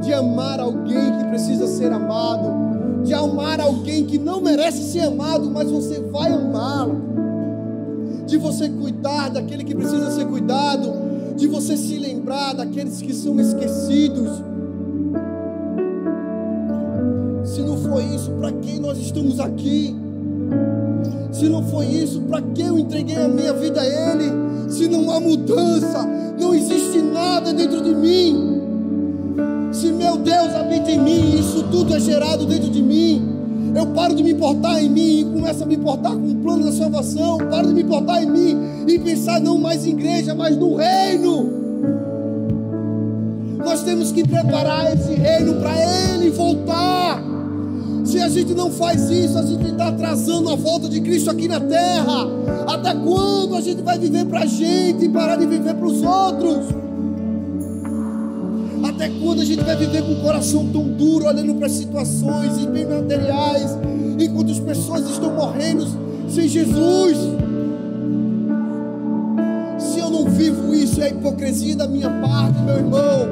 de 0.02 0.14
amar 0.14 0.60
alguém 0.60 1.18
que 1.18 1.26
precisa 1.26 1.68
ser 1.68 1.92
amado 1.92 2.66
de 3.06 3.14
amar 3.14 3.62
alguém 3.62 4.04
que 4.04 4.18
não 4.18 4.42
merece 4.42 4.84
ser 4.92 5.02
amado, 5.02 5.50
mas 5.52 5.70
você 5.70 6.00
vai 6.02 6.32
amá-lo, 6.32 7.00
de 8.26 8.36
você 8.36 8.68
cuidar 8.68 9.30
daquele 9.30 9.64
que 9.64 9.76
precisa 9.76 10.10
ser 10.10 10.26
cuidado, 10.26 10.92
de 11.36 11.48
você 11.48 11.78
se 11.78 11.98
lembrar 12.00 12.54
daqueles 12.54 13.00
que 13.02 13.14
são 13.14 13.40
esquecidos. 13.40 14.42
Se 17.46 17.62
não 17.62 17.78
foi 17.78 18.04
isso, 18.06 18.32
para 18.32 18.52
que 18.52 18.80
nós 18.80 18.98
estamos 18.98 19.40
aqui? 19.40 19.96
Se 21.32 21.48
não 21.48 21.64
foi 21.64 21.86
isso, 21.86 22.22
para 22.22 22.42
que 22.42 22.62
eu 22.62 22.80
entreguei 22.80 23.18
a 23.18 23.28
minha 23.28 23.54
vida 23.54 23.82
a 23.82 23.86
Ele? 23.86 24.70
Se 24.70 24.88
não 24.88 25.12
há 25.12 25.20
mudança, 25.20 26.08
não 26.40 26.56
existe 26.56 26.85
nada 27.16 27.54
dentro 27.54 27.82
de 27.82 27.96
mim. 27.96 28.62
Se 29.72 29.92
meu 29.92 30.18
Deus 30.18 30.54
habita 30.54 30.92
em 30.92 31.00
mim, 31.00 31.40
isso 31.40 31.64
tudo 31.72 31.96
é 31.96 32.00
gerado 32.00 32.46
dentro 32.46 32.70
de 32.70 32.82
mim. 32.82 33.34
Eu 33.74 33.88
paro 33.88 34.14
de 34.14 34.24
me 34.24 34.32
importar 34.32 34.82
em 34.82 34.90
mim 34.90 35.20
e 35.20 35.24
começo 35.24 35.64
a 35.64 35.66
me 35.66 35.76
importar 35.76 36.12
com 36.12 36.30
o 36.32 36.36
plano 36.36 36.66
da 36.66 36.72
salvação. 36.72 37.38
Paro 37.38 37.68
de 37.68 37.74
me 37.74 37.84
importar 37.84 38.22
em 38.22 38.30
mim 38.30 38.58
e 38.88 39.00
pensar 39.00 39.40
não 39.40 39.58
mais 39.58 39.86
em 39.86 39.92
igreja, 39.92 40.36
mas 40.36 40.58
no 40.58 40.76
reino. 40.76 41.52
Nós 43.58 43.82
temos 43.84 44.12
que 44.12 44.28
preparar 44.28 44.94
esse 44.94 45.14
reino 45.14 45.56
para 45.56 45.74
ele 46.14 46.30
voltar. 46.32 47.24
Se 48.06 48.20
a 48.20 48.30
gente 48.30 48.54
não 48.54 48.72
faz 48.72 49.10
isso, 49.10 49.38
a 49.38 49.42
gente 49.42 49.66
está 49.66 49.88
atrasando 49.88 50.50
a 50.50 50.56
volta 50.56 50.88
de 50.88 51.02
Cristo 51.02 51.32
aqui 51.32 51.48
na 51.48 51.60
terra. 51.60 52.28
Até 52.68 52.94
quando 52.94 53.56
a 53.56 53.62
gente 53.62 53.82
vai 53.82 53.98
viver 53.98 54.26
para 54.26 54.42
a 54.42 54.46
gente 54.46 55.06
e 55.06 55.10
parar 55.10 55.38
de 55.38 55.48
viver 55.48 55.74
para 55.74 55.88
os 55.88 56.02
outros? 56.04 56.85
Até 58.96 59.10
quando 59.22 59.42
a 59.42 59.46
gente 59.46 59.62
vai 59.62 59.76
viver 59.76 60.04
com 60.04 60.14
o 60.14 60.22
coração 60.22 60.70
tão 60.72 60.84
duro, 60.84 61.26
olhando 61.26 61.54
para 61.56 61.68
situações 61.68 62.64
e 62.64 62.66
bem 62.66 62.86
materiais, 62.86 63.78
enquanto 64.18 64.54
as 64.54 64.60
pessoas 64.60 65.10
estão 65.10 65.34
morrendo 65.34 65.86
sem 66.30 66.48
Jesus? 66.48 67.18
Se 69.78 70.00
eu 70.00 70.10
não 70.10 70.30
vivo 70.30 70.74
isso, 70.74 71.02
é 71.02 71.10
hipocrisia 71.10 71.76
da 71.76 71.90
minha 71.90 72.10
parte, 72.10 72.58
meu 72.62 72.76
irmão. 72.78 73.28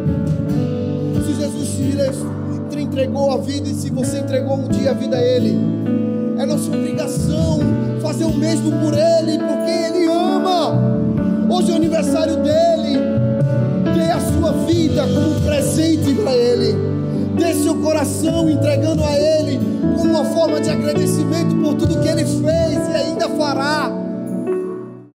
Se 1.26 1.42
Jesus 1.42 1.70
te 2.70 2.82
entregou 2.82 3.32
a 3.32 3.38
vida 3.38 3.70
e 3.70 3.74
se 3.74 3.90
você 3.90 4.20
entregou 4.20 4.58
um 4.58 4.68
dia 4.68 4.92
a 4.92 4.94
vida 4.94 5.16
a 5.16 5.22
Ele, 5.22 5.58
é 6.40 6.46
nossa 6.46 6.70
obrigação 6.70 7.62
fazer 8.02 8.26
o 8.26 8.34
mesmo 8.34 8.70
por 8.70 8.94
Ele, 8.94 9.40
porque 9.40 9.72
Ele 9.72 10.08
ama. 10.08 10.74
Hoje 11.50 11.70
é 11.70 11.74
o 11.74 11.78
aniversário 11.78 12.36
dele 12.44 12.73
vida 15.04 15.14
como 15.14 15.38
um 15.38 15.42
presente 15.42 16.14
para 16.16 16.36
Ele. 16.36 16.76
Dê 17.38 17.54
seu 17.54 17.76
coração 17.76 18.50
entregando 18.50 19.04
a 19.04 19.12
Ele 19.18 19.60
como 19.98 20.12
uma 20.12 20.26
forma 20.26 20.62
de 20.62 20.70
agradecimento 20.70 21.56
por 21.56 21.76
tudo 21.76 22.00
que 22.02 22.08
Ele 22.08 22.26
fez 22.26 22.90
e 22.90 22.96
ainda 22.96 23.30
fará. 23.30 24.03